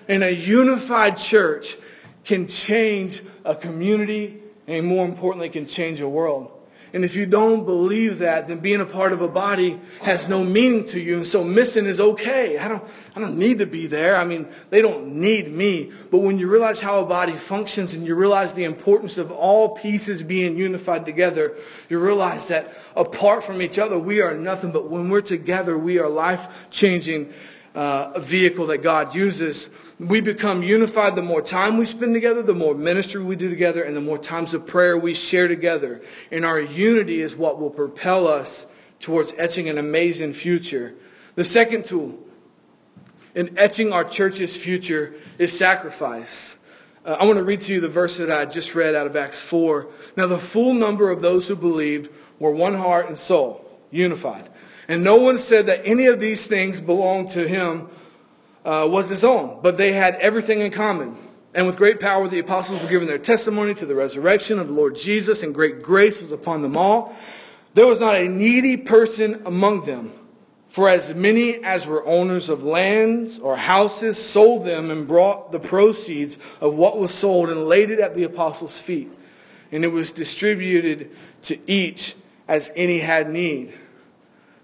and 0.08 0.24
a 0.24 0.34
unified 0.34 1.18
church 1.18 1.78
can 2.24 2.48
change 2.48 3.24
a 3.46 3.56
community 3.56 4.42
and 4.68 4.86
more 4.86 5.06
importantly 5.06 5.50
can 5.50 5.66
change 5.66 6.02
a 6.02 6.10
world. 6.10 6.52
And 6.94 7.04
if 7.04 7.16
you 7.16 7.26
don't 7.26 7.66
believe 7.66 8.20
that, 8.20 8.48
then 8.48 8.60
being 8.60 8.80
a 8.80 8.86
part 8.86 9.12
of 9.12 9.22
a 9.22 9.28
body 9.28 9.80
has 10.02 10.30
no 10.30 10.44
meaning 10.44 10.86
to 10.86 11.00
you. 11.00 11.18
And 11.18 11.28
so 11.28 11.44
missing 11.44 11.86
is 11.86 12.00
okay. 12.00 12.58
I 12.58 12.68
don't, 12.68 12.84
I 13.16 13.20
don't 13.20 13.38
need 13.38 13.60
to 13.60 13.66
be 13.66 13.88
there. 13.88 14.16
I 14.16 14.24
mean, 14.24 14.48
they 14.70 14.82
don't 14.82 15.16
need 15.16 15.52
me. 15.52 15.92
But 16.10 16.20
when 16.20 16.40
you 16.40 16.50
realize 16.50 16.80
how 16.80 17.00
a 17.00 17.06
body 17.06 17.34
functions 17.34 17.94
and 17.94 18.06
you 18.06 18.16
realize 18.16 18.54
the 18.54 18.64
importance 18.64 19.18
of 19.18 19.32
all 19.32 19.76
pieces 19.76 20.24
being 20.24 20.58
unified 20.58 21.06
together, 21.06 21.56
you 21.90 22.00
realize 22.00 22.48
that 22.48 22.74
apart 22.96 23.44
from 23.44 23.62
each 23.62 23.78
other, 23.78 24.00
we 24.00 24.22
are 24.22 24.34
nothing. 24.34 24.72
But 24.72 24.90
when 24.90 25.10
we're 25.10 25.22
together, 25.22 25.78
we 25.78 26.00
are 26.00 26.10
life-changing 26.10 27.34
uh, 27.76 28.20
vehicle 28.20 28.68
that 28.68 28.82
God 28.82 29.14
uses 29.14 29.70
we 30.00 30.22
become 30.22 30.62
unified 30.62 31.16
the 31.16 31.24
more 31.24 31.42
time 31.42 31.78
we 31.78 31.86
spend 31.86 32.14
together, 32.14 32.44
the 32.44 32.54
more 32.54 32.76
ministry 32.76 33.24
we 33.24 33.36
do 33.36 33.50
together, 33.50 33.82
and 33.82 33.96
the 33.96 34.02
more 34.02 34.20
times 34.20 34.54
of 34.54 34.68
prayer 34.68 34.98
we 34.98 35.14
share 35.14 35.48
together. 35.48 36.02
And 36.32 36.46
our 36.46 36.60
unity 36.60 37.22
is 37.22 37.36
what 37.36 37.60
will 37.60 37.72
propel 37.72 38.28
us 38.28 38.68
towards 39.00 39.34
etching 39.38 39.70
an 39.70 39.78
amazing 39.78 40.34
future. 40.34 40.94
The 41.36 41.46
second 41.46 41.86
tool 41.86 42.20
in 43.34 43.58
etching 43.58 43.92
our 43.92 44.04
church's 44.04 44.56
future 44.56 45.16
is 45.40 45.58
sacrifice. 45.58 46.58
Uh, 47.04 47.18
I 47.20 47.26
want 47.26 47.38
to 47.38 47.44
read 47.44 47.62
to 47.62 47.74
you 47.74 47.82
the 47.82 47.90
verse 47.90 48.18
that 48.18 48.32
I 48.32 48.46
just 48.46 48.76
read 48.76 48.94
out 48.94 49.08
of 49.08 49.16
Acts 49.16 49.42
4. 49.42 49.88
Now, 50.16 50.28
the 50.28 50.38
full 50.38 50.74
number 50.74 51.10
of 51.10 51.22
those 51.22 51.48
who 51.48 51.56
believed 51.56 52.12
were 52.38 52.52
one 52.52 52.76
heart 52.76 53.08
and 53.08 53.18
soul, 53.18 53.68
unified. 53.90 54.50
And 54.88 55.04
no 55.04 55.16
one 55.18 55.38
said 55.38 55.66
that 55.68 55.82
any 55.86 56.06
of 56.06 56.20
these 56.20 56.46
things 56.46 56.80
belonged 56.80 57.32
to 57.32 57.48
him 57.48 57.90
uh, 58.68 58.86
was 58.86 59.08
his 59.08 59.24
own, 59.24 59.60
but 59.64 59.78
they 59.78 59.94
had 59.94 60.16
everything 60.16 60.60
in 60.60 60.70
common. 60.70 61.18
And 61.56 61.66
with 61.66 61.78
great 61.78 62.02
power, 62.02 62.28
the 62.28 62.40
apostles 62.40 62.82
were 62.82 62.90
given 62.90 63.08
their 63.08 63.18
testimony 63.18 63.74
to 63.76 63.86
the 63.86 63.96
resurrection 63.96 64.60
of 64.60 64.68
the 64.68 64.74
Lord 64.74 64.98
Jesus, 64.98 65.42
and 65.42 65.56
great 65.56 65.82
grace 65.82 66.20
was 66.20 66.32
upon 66.32 66.62
them 66.62 66.76
all. 66.76 67.16
There 67.76 67.88
was 67.88 68.00
not 68.00 68.16
a 68.16 68.28
needy 68.28 68.76
person 68.76 69.42
among 69.46 69.86
them, 69.86 70.12
For 70.68 70.90
as 70.90 71.16
many 71.16 71.64
as 71.64 71.88
were 71.88 72.06
owners 72.06 72.50
of 72.50 72.64
lands 72.64 73.40
or 73.40 73.56
houses 73.56 74.18
sold 74.18 74.66
them 74.66 74.92
and 74.92 75.08
brought 75.08 75.54
the 75.54 75.60
proceeds 75.60 76.38
of 76.60 76.76
what 76.76 77.00
was 77.00 77.14
sold 77.14 77.50
and 77.50 77.68
laid 77.68 77.90
it 77.90 78.00
at 78.00 78.16
the 78.16 78.24
apostles' 78.24 78.80
feet. 78.80 79.10
And 79.72 79.86
it 79.86 79.92
was 79.94 80.12
distributed 80.12 81.16
to 81.44 81.58
each 81.72 82.16
as 82.50 82.70
any 82.76 83.00
had 83.00 83.30
need. 83.30 83.74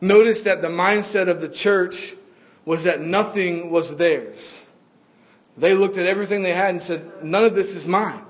Notice 0.01 0.41
that 0.41 0.61
the 0.61 0.67
mindset 0.67 1.29
of 1.29 1.39
the 1.39 1.49
church 1.49 2.15
was 2.65 2.83
that 2.83 3.01
nothing 3.01 3.69
was 3.69 3.97
theirs. 3.97 4.61
They 5.57 5.73
looked 5.73 5.97
at 5.97 6.05
everything 6.05 6.43
they 6.43 6.53
had 6.53 6.69
and 6.69 6.81
said, 6.81 7.23
none 7.23 7.45
of 7.45 7.55
this 7.55 7.75
is 7.75 7.87
mine. 7.87 8.21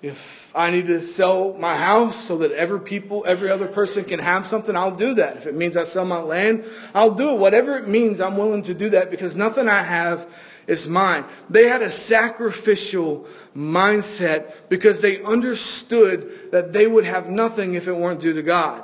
If 0.00 0.50
I 0.54 0.70
need 0.70 0.88
to 0.88 1.00
sell 1.00 1.54
my 1.54 1.76
house 1.76 2.16
so 2.16 2.38
that 2.38 2.52
every 2.52 2.80
people, 2.80 3.24
every 3.26 3.50
other 3.50 3.66
person 3.66 4.04
can 4.04 4.18
have 4.18 4.46
something, 4.46 4.76
I'll 4.76 4.94
do 4.94 5.14
that. 5.14 5.36
If 5.36 5.46
it 5.46 5.54
means 5.54 5.76
I 5.76 5.84
sell 5.84 6.04
my 6.04 6.20
land, 6.20 6.64
I'll 6.94 7.12
do 7.12 7.30
it. 7.30 7.38
Whatever 7.38 7.78
it 7.78 7.88
means, 7.88 8.20
I'm 8.20 8.36
willing 8.36 8.62
to 8.62 8.74
do 8.74 8.90
that 8.90 9.10
because 9.10 9.34
nothing 9.34 9.68
I 9.68 9.82
have 9.82 10.28
is 10.66 10.86
mine. 10.86 11.24
They 11.48 11.68
had 11.68 11.82
a 11.82 11.90
sacrificial 11.90 13.26
mindset 13.56 14.54
because 14.68 15.00
they 15.00 15.22
understood 15.22 16.50
that 16.52 16.72
they 16.72 16.86
would 16.86 17.04
have 17.04 17.30
nothing 17.30 17.74
if 17.74 17.88
it 17.88 17.96
weren't 17.96 18.20
due 18.20 18.34
to 18.34 18.42
God. 18.42 18.82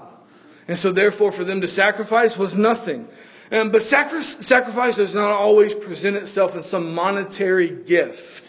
And 0.67 0.79
so 0.79 0.93
therefore 0.93 1.33
for 1.33 1.45
them 1.45 1.61
to 1.61 1.69
sacrifice 1.69 2.37
was 2.37 2.57
nothing. 2.57 3.09
And, 3.51 3.73
but 3.73 3.83
sacri- 3.83 4.23
sacrifice 4.23 4.97
does 4.97 5.15
not 5.15 5.31
always 5.31 5.75
present 5.75 6.17
itself 6.17 6.55
in 6.55 6.63
some 6.63 6.95
monetary 6.95 7.69
gift. 7.71 8.49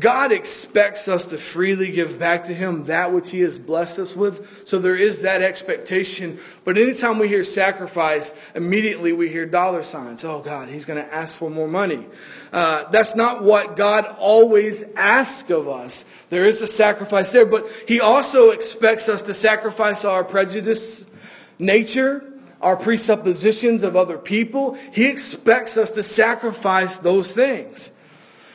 God 0.00 0.32
expects 0.32 1.08
us 1.08 1.24
to 1.26 1.38
freely 1.38 1.90
give 1.90 2.18
back 2.18 2.46
to 2.46 2.54
Him 2.54 2.84
that 2.84 3.12
which 3.12 3.30
He 3.30 3.40
has 3.40 3.58
blessed 3.58 3.98
us 3.98 4.16
with. 4.16 4.66
So 4.66 4.78
there 4.78 4.96
is 4.96 5.22
that 5.22 5.42
expectation. 5.42 6.38
But 6.64 6.76
anytime 6.76 7.18
we 7.18 7.28
hear 7.28 7.44
sacrifice, 7.44 8.32
immediately 8.54 9.12
we 9.12 9.28
hear 9.28 9.46
dollar 9.46 9.84
signs. 9.84 10.24
Oh, 10.24 10.40
God, 10.40 10.68
He's 10.68 10.84
going 10.84 11.02
to 11.02 11.14
ask 11.14 11.38
for 11.38 11.48
more 11.48 11.68
money. 11.68 12.06
Uh, 12.52 12.84
that's 12.90 13.14
not 13.14 13.42
what 13.42 13.76
God 13.76 14.04
always 14.18 14.84
asks 14.96 15.50
of 15.50 15.68
us. 15.68 16.04
There 16.30 16.44
is 16.44 16.60
a 16.62 16.66
sacrifice 16.66 17.30
there, 17.30 17.46
but 17.46 17.66
He 17.86 18.00
also 18.00 18.50
expects 18.50 19.08
us 19.08 19.22
to 19.22 19.34
sacrifice 19.34 20.04
our 20.04 20.24
prejudice, 20.24 21.04
nature, 21.58 22.24
our 22.60 22.76
presuppositions 22.76 23.82
of 23.82 23.96
other 23.96 24.18
people. 24.18 24.74
He 24.92 25.06
expects 25.06 25.76
us 25.76 25.90
to 25.92 26.02
sacrifice 26.02 26.98
those 26.98 27.30
things. 27.32 27.90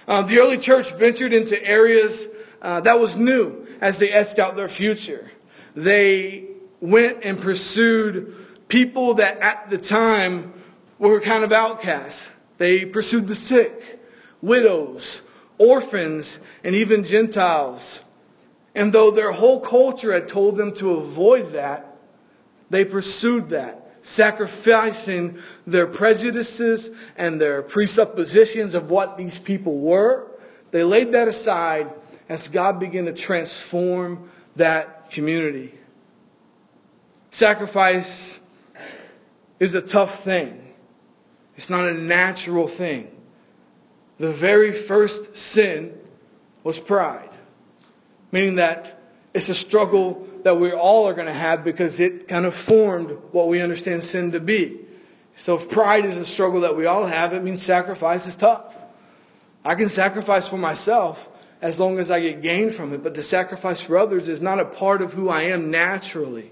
Uh, 0.08 0.24
the 0.24 0.40
early 0.40 0.58
church 0.58 0.92
ventured 0.94 1.34
into 1.34 1.64
areas 1.64 2.28
uh, 2.62 2.82
that 2.82 3.00
was 3.00 3.16
new 3.16 3.68
as 3.80 3.98
they 3.98 4.12
etched 4.12 4.40
out 4.40 4.56
their 4.56 4.70
future. 4.70 5.32
They 5.76 6.46
went 6.80 7.20
and 7.24 7.40
pursued 7.40 8.68
people 8.68 9.16
that 9.16 9.40
at 9.40 9.70
the 9.70 9.78
time 9.78 10.54
were 11.00 11.20
kind 11.20 11.44
of 11.44 11.52
outcasts. 11.52 12.30
They 12.58 12.86
pursued 12.86 13.28
the 13.28 13.36
sick, 13.36 14.00
widows, 14.42 15.22
orphans, 15.58 16.40
and 16.64 16.76
even 16.76 17.04
Gentiles. 17.04 18.02
And 18.76 18.94
though 18.94 19.12
their 19.12 19.32
whole 19.32 19.60
culture 19.60 20.14
had 20.14 20.28
told 20.28 20.58
them 20.58 20.74
to 20.74 20.92
avoid 20.92 21.54
that, 21.54 21.98
they 22.70 22.86
pursued 22.86 23.50
that 23.50 23.81
sacrificing 24.12 25.38
their 25.66 25.88
prejudices 25.88 26.90
and 27.16 27.40
their 27.40 27.62
presuppositions 27.62 28.76
of 28.76 28.90
what 28.90 29.16
these 29.16 29.40
people 29.40 29.80
were. 29.80 30.28
They 30.72 30.84
laid 30.84 31.14
that 31.14 31.30
aside 31.30 31.90
as 32.28 32.50
God 32.50 32.80
began 32.80 33.06
to 33.06 33.14
transform 33.14 34.30
that 34.58 35.12
community. 35.12 35.74
Sacrifice 37.32 38.42
is 39.60 39.76
a 39.76 39.82
tough 39.82 40.24
thing. 40.24 40.74
It's 41.56 41.70
not 41.70 41.88
a 41.88 41.94
natural 41.94 42.68
thing. 42.68 43.10
The 44.18 44.32
very 44.32 44.74
first 44.74 45.38
sin 45.38 45.98
was 46.64 46.80
pride, 46.80 47.30
meaning 48.32 48.56
that 48.56 49.02
it's 49.34 49.48
a 49.48 49.56
struggle 49.56 50.28
that 50.44 50.58
we 50.58 50.72
all 50.72 51.08
are 51.08 51.14
going 51.14 51.28
to 51.28 51.34
have 51.34 51.64
because 51.64 52.00
it 52.00 52.28
kind 52.28 52.46
of 52.46 52.56
formed 52.56 53.12
what 53.32 53.48
we 53.48 53.62
understand 53.62 54.04
sin 54.04 54.32
to 54.32 54.40
be. 54.40 54.80
So 55.38 55.56
if 55.56 55.70
pride 55.70 56.06
is 56.06 56.18
a 56.18 56.26
struggle 56.26 56.62
that 56.62 56.76
we 56.76 56.86
all 56.86 57.06
have, 57.06 57.34
it 57.34 57.44
means 57.44 57.64
sacrifice 57.64 58.28
is 58.28 58.36
tough. 58.36 58.78
I 59.64 59.76
can 59.76 59.90
sacrifice 59.90 60.48
for 60.48 60.58
myself 60.58 61.30
as 61.62 61.80
long 61.80 62.00
as 62.00 62.10
I 62.10 62.20
get 62.20 62.42
gain 62.42 62.72
from 62.72 62.94
it, 62.94 63.04
but 63.04 63.14
to 63.14 63.24
sacrifice 63.24 63.80
for 63.82 63.98
others 63.98 64.28
is 64.28 64.42
not 64.42 64.60
a 64.60 64.66
part 64.66 65.02
of 65.02 65.14
who 65.14 65.30
I 65.30 65.44
am 65.44 65.70
naturally. 65.70 66.52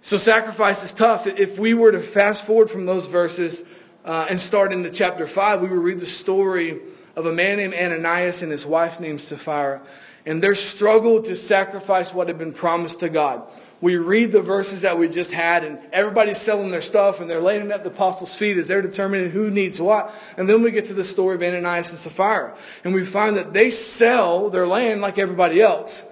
So 0.00 0.16
sacrifice 0.18 0.82
is 0.82 0.92
tough. 0.92 1.26
If 1.26 1.58
we 1.58 1.74
were 1.74 1.92
to 1.92 2.00
fast 2.00 2.44
forward 2.44 2.70
from 2.70 2.86
those 2.86 3.06
verses 3.06 3.62
uh, 4.04 4.26
and 4.28 4.40
start 4.40 4.72
into 4.72 4.90
chapter 4.90 5.26
5, 5.26 5.60
we 5.60 5.68
would 5.68 5.78
read 5.78 6.00
the 6.00 6.06
story 6.06 6.80
of 7.14 7.26
a 7.26 7.32
man 7.32 7.58
named 7.58 7.74
Ananias 7.74 8.42
and 8.42 8.50
his 8.50 8.64
wife 8.64 8.98
named 8.98 9.20
Sapphira 9.20 9.82
and 10.26 10.42
their 10.42 10.54
struggle 10.54 11.22
to 11.22 11.36
sacrifice 11.36 12.14
what 12.14 12.28
had 12.28 12.38
been 12.38 12.52
promised 12.52 13.00
to 13.00 13.08
God. 13.08 13.42
We 13.80 13.96
read 13.96 14.30
the 14.30 14.42
verses 14.42 14.82
that 14.82 14.96
we 14.96 15.08
just 15.08 15.32
had, 15.32 15.64
and 15.64 15.80
everybody's 15.92 16.38
selling 16.38 16.70
their 16.70 16.80
stuff, 16.80 17.20
and 17.20 17.28
they're 17.28 17.40
laying 17.40 17.66
it 17.66 17.72
at 17.72 17.82
the 17.82 17.90
apostles' 17.90 18.36
feet 18.36 18.56
as 18.56 18.68
they're 18.68 18.80
determining 18.80 19.30
who 19.30 19.50
needs 19.50 19.80
what. 19.80 20.14
And 20.36 20.48
then 20.48 20.62
we 20.62 20.70
get 20.70 20.84
to 20.84 20.94
the 20.94 21.02
story 21.02 21.34
of 21.34 21.42
Ananias 21.42 21.90
and 21.90 21.98
Sapphira, 21.98 22.56
and 22.84 22.94
we 22.94 23.04
find 23.04 23.36
that 23.36 23.52
they 23.52 23.72
sell 23.72 24.50
their 24.50 24.68
land 24.68 25.00
like 25.00 25.18
everybody 25.18 25.60
else, 25.60 26.04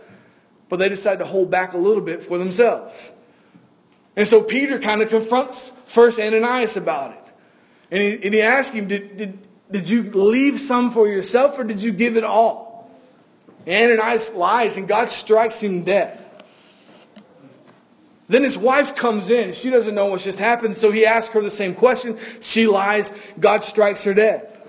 but 0.68 0.80
they 0.80 0.88
decide 0.88 1.20
to 1.20 1.24
hold 1.24 1.50
back 1.50 1.72
a 1.72 1.78
little 1.78 2.02
bit 2.02 2.24
for 2.24 2.38
themselves. 2.38 3.12
And 4.16 4.26
so 4.26 4.42
Peter 4.42 4.80
kind 4.80 5.00
of 5.00 5.08
confronts 5.08 5.70
first 5.86 6.18
Ananias 6.18 6.76
about 6.76 7.12
it. 7.12 7.24
And 7.92 8.02
he, 8.02 8.24
and 8.24 8.34
he 8.34 8.42
asks 8.42 8.74
him, 8.74 8.88
did, 8.88 9.16
did, 9.16 9.38
did 9.70 9.88
you 9.88 10.02
leave 10.10 10.58
some 10.58 10.90
for 10.90 11.06
yourself, 11.06 11.56
or 11.56 11.62
did 11.62 11.80
you 11.80 11.92
give 11.92 12.16
it 12.16 12.24
all? 12.24 12.69
Ananias 13.66 14.32
lies 14.32 14.76
and 14.76 14.88
God 14.88 15.10
strikes 15.10 15.62
him 15.62 15.84
dead. 15.84 16.18
Then 18.28 18.44
his 18.44 18.56
wife 18.56 18.94
comes 18.94 19.28
in. 19.28 19.52
She 19.54 19.70
doesn't 19.70 19.94
know 19.94 20.06
what's 20.06 20.22
just 20.22 20.38
happened, 20.38 20.76
so 20.76 20.92
he 20.92 21.04
asks 21.04 21.34
her 21.34 21.40
the 21.40 21.50
same 21.50 21.74
question. 21.74 22.16
She 22.40 22.68
lies. 22.68 23.10
God 23.40 23.64
strikes 23.64 24.04
her 24.04 24.14
dead. 24.14 24.59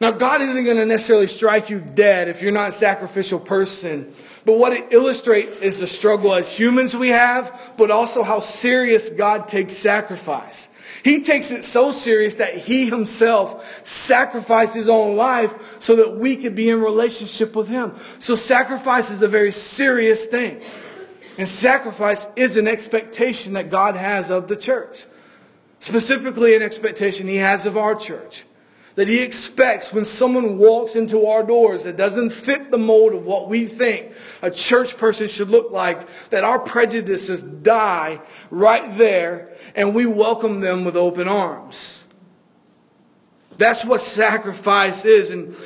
Now, 0.00 0.12
God 0.12 0.40
isn't 0.40 0.64
going 0.64 0.78
to 0.78 0.86
necessarily 0.86 1.26
strike 1.26 1.68
you 1.68 1.78
dead 1.78 2.28
if 2.28 2.40
you're 2.40 2.52
not 2.52 2.70
a 2.70 2.72
sacrificial 2.72 3.38
person. 3.38 4.14
But 4.46 4.58
what 4.58 4.72
it 4.72 4.86
illustrates 4.92 5.60
is 5.60 5.78
the 5.78 5.86
struggle 5.86 6.32
as 6.32 6.50
humans 6.50 6.96
we 6.96 7.10
have, 7.10 7.74
but 7.76 7.90
also 7.90 8.22
how 8.22 8.40
serious 8.40 9.10
God 9.10 9.46
takes 9.46 9.74
sacrifice. 9.74 10.68
He 11.04 11.22
takes 11.22 11.50
it 11.50 11.64
so 11.64 11.92
serious 11.92 12.36
that 12.36 12.56
he 12.56 12.88
himself 12.88 13.86
sacrificed 13.86 14.74
his 14.74 14.88
own 14.88 15.16
life 15.16 15.54
so 15.78 15.96
that 15.96 16.16
we 16.16 16.36
could 16.36 16.54
be 16.54 16.70
in 16.70 16.80
relationship 16.80 17.54
with 17.54 17.68
him. 17.68 17.94
So 18.20 18.34
sacrifice 18.34 19.10
is 19.10 19.20
a 19.20 19.28
very 19.28 19.52
serious 19.52 20.24
thing. 20.24 20.62
And 21.36 21.46
sacrifice 21.46 22.26
is 22.36 22.56
an 22.56 22.68
expectation 22.68 23.52
that 23.52 23.70
God 23.70 23.96
has 23.96 24.30
of 24.30 24.48
the 24.48 24.56
church. 24.56 25.04
Specifically 25.80 26.56
an 26.56 26.62
expectation 26.62 27.28
he 27.28 27.36
has 27.36 27.66
of 27.66 27.76
our 27.76 27.94
church 27.94 28.44
that 29.00 29.08
he 29.08 29.22
expects 29.22 29.94
when 29.94 30.04
someone 30.04 30.58
walks 30.58 30.94
into 30.94 31.24
our 31.24 31.42
doors 31.42 31.84
that 31.84 31.96
doesn't 31.96 32.28
fit 32.28 32.70
the 32.70 32.76
mold 32.76 33.14
of 33.14 33.24
what 33.24 33.48
we 33.48 33.64
think 33.64 34.12
a 34.42 34.50
church 34.50 34.98
person 34.98 35.26
should 35.26 35.48
look 35.48 35.70
like, 35.70 36.06
that 36.28 36.44
our 36.44 36.58
prejudices 36.58 37.40
die 37.40 38.20
right 38.50 38.98
there 38.98 39.56
and 39.74 39.94
we 39.94 40.04
welcome 40.04 40.60
them 40.60 40.84
with 40.84 40.96
open 40.96 41.28
arms. 41.28 42.06
That's 43.56 43.86
what 43.86 44.02
sacrifice 44.02 45.06
is. 45.06 45.30
And, 45.30 45.56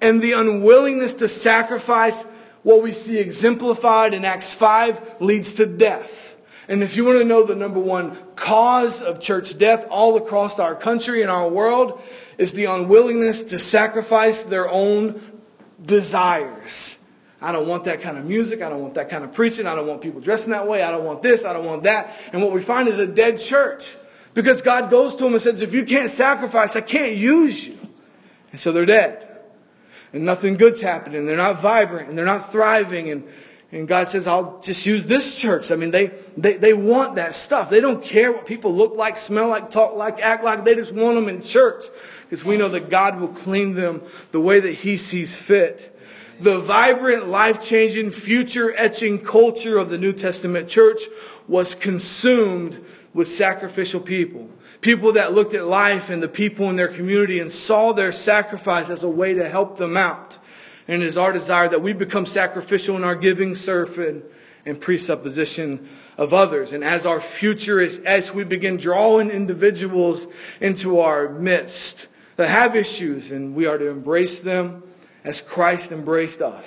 and 0.00 0.22
the 0.22 0.34
unwillingness 0.34 1.14
to 1.14 1.28
sacrifice 1.28 2.22
what 2.62 2.84
we 2.84 2.92
see 2.92 3.18
exemplified 3.18 4.14
in 4.14 4.24
Acts 4.24 4.54
5 4.54 5.16
leads 5.20 5.54
to 5.54 5.66
death. 5.66 6.25
And 6.68 6.82
if 6.82 6.96
you 6.96 7.04
want 7.04 7.18
to 7.18 7.24
know 7.24 7.44
the 7.44 7.54
number 7.54 7.78
one 7.78 8.18
cause 8.34 9.00
of 9.00 9.20
church 9.20 9.56
death 9.56 9.86
all 9.88 10.16
across 10.16 10.58
our 10.58 10.74
country 10.74 11.22
and 11.22 11.30
our 11.30 11.48
world, 11.48 12.02
is 12.38 12.52
the 12.52 12.64
unwillingness 12.64 13.42
to 13.44 13.58
sacrifice 13.58 14.42
their 14.42 14.68
own 14.68 15.20
desires. 15.84 16.98
I 17.40 17.52
don't 17.52 17.68
want 17.68 17.84
that 17.84 18.02
kind 18.02 18.18
of 18.18 18.24
music. 18.24 18.62
I 18.62 18.68
don't 18.68 18.82
want 18.82 18.94
that 18.94 19.08
kind 19.08 19.22
of 19.22 19.32
preaching. 19.32 19.66
I 19.66 19.74
don't 19.74 19.86
want 19.86 20.00
people 20.00 20.20
dressing 20.20 20.50
that 20.50 20.66
way. 20.66 20.82
I 20.82 20.90
don't 20.90 21.04
want 21.04 21.22
this. 21.22 21.44
I 21.44 21.52
don't 21.52 21.64
want 21.64 21.84
that. 21.84 22.16
And 22.32 22.42
what 22.42 22.52
we 22.52 22.62
find 22.62 22.88
is 22.88 22.98
a 22.98 23.06
dead 23.06 23.40
church. 23.40 23.94
Because 24.34 24.60
God 24.60 24.90
goes 24.90 25.14
to 25.16 25.24
them 25.24 25.32
and 25.32 25.42
says, 25.42 25.60
if 25.60 25.72
you 25.72 25.84
can't 25.84 26.10
sacrifice, 26.10 26.76
I 26.76 26.80
can't 26.82 27.16
use 27.16 27.66
you. 27.66 27.78
And 28.52 28.60
so 28.60 28.72
they're 28.72 28.84
dead. 28.86 29.22
And 30.12 30.24
nothing 30.24 30.56
good's 30.56 30.80
happening. 30.80 31.26
They're 31.26 31.36
not 31.36 31.60
vibrant 31.60 32.08
and 32.08 32.18
they're 32.18 32.24
not 32.24 32.52
thriving. 32.52 33.10
And, 33.10 33.24
and 33.72 33.88
God 33.88 34.08
says, 34.08 34.26
I'll 34.26 34.60
just 34.60 34.86
use 34.86 35.06
this 35.06 35.38
church. 35.38 35.70
I 35.70 35.76
mean, 35.76 35.90
they, 35.90 36.12
they, 36.36 36.56
they 36.56 36.72
want 36.72 37.16
that 37.16 37.34
stuff. 37.34 37.68
They 37.68 37.80
don't 37.80 38.02
care 38.02 38.30
what 38.32 38.46
people 38.46 38.72
look 38.72 38.94
like, 38.94 39.16
smell 39.16 39.48
like, 39.48 39.70
talk 39.70 39.96
like, 39.96 40.20
act 40.20 40.44
like. 40.44 40.64
They 40.64 40.76
just 40.76 40.92
want 40.92 41.16
them 41.16 41.28
in 41.28 41.42
church 41.42 41.84
because 42.28 42.44
we 42.44 42.56
know 42.56 42.68
that 42.68 42.90
God 42.90 43.20
will 43.20 43.28
clean 43.28 43.74
them 43.74 44.02
the 44.30 44.40
way 44.40 44.60
that 44.60 44.72
he 44.72 44.96
sees 44.96 45.34
fit. 45.34 45.92
The 46.40 46.60
vibrant, 46.60 47.28
life-changing, 47.28 48.12
future-etching 48.12 49.24
culture 49.24 49.78
of 49.78 49.90
the 49.90 49.98
New 49.98 50.12
Testament 50.12 50.68
church 50.68 51.02
was 51.48 51.74
consumed 51.74 52.84
with 53.14 53.26
sacrificial 53.26 54.00
people. 54.00 54.48
People 54.80 55.12
that 55.12 55.32
looked 55.32 55.54
at 55.54 55.64
life 55.64 56.10
and 56.10 56.22
the 56.22 56.28
people 56.28 56.68
in 56.70 56.76
their 56.76 56.88
community 56.88 57.40
and 57.40 57.50
saw 57.50 57.92
their 57.92 58.12
sacrifice 58.12 58.90
as 58.90 59.02
a 59.02 59.08
way 59.08 59.34
to 59.34 59.48
help 59.48 59.78
them 59.78 59.96
out. 59.96 60.38
And 60.88 61.02
it 61.02 61.06
is 61.06 61.16
our 61.16 61.32
desire 61.32 61.68
that 61.68 61.82
we 61.82 61.92
become 61.92 62.26
sacrificial 62.26 62.96
in 62.96 63.04
our 63.04 63.16
giving, 63.16 63.56
serving, 63.56 64.22
and 64.64 64.80
presupposition 64.80 65.88
of 66.16 66.32
others. 66.32 66.72
And 66.72 66.84
as 66.84 67.04
our 67.04 67.20
future 67.20 67.80
is, 67.80 67.98
as 67.98 68.32
we 68.32 68.44
begin 68.44 68.76
drawing 68.76 69.30
individuals 69.30 70.26
into 70.60 71.00
our 71.00 71.28
midst 71.28 72.08
that 72.36 72.48
have 72.48 72.76
issues, 72.76 73.30
and 73.30 73.54
we 73.54 73.66
are 73.66 73.78
to 73.78 73.88
embrace 73.88 74.40
them 74.40 74.82
as 75.24 75.40
Christ 75.40 75.90
embraced 75.90 76.40
us. 76.40 76.66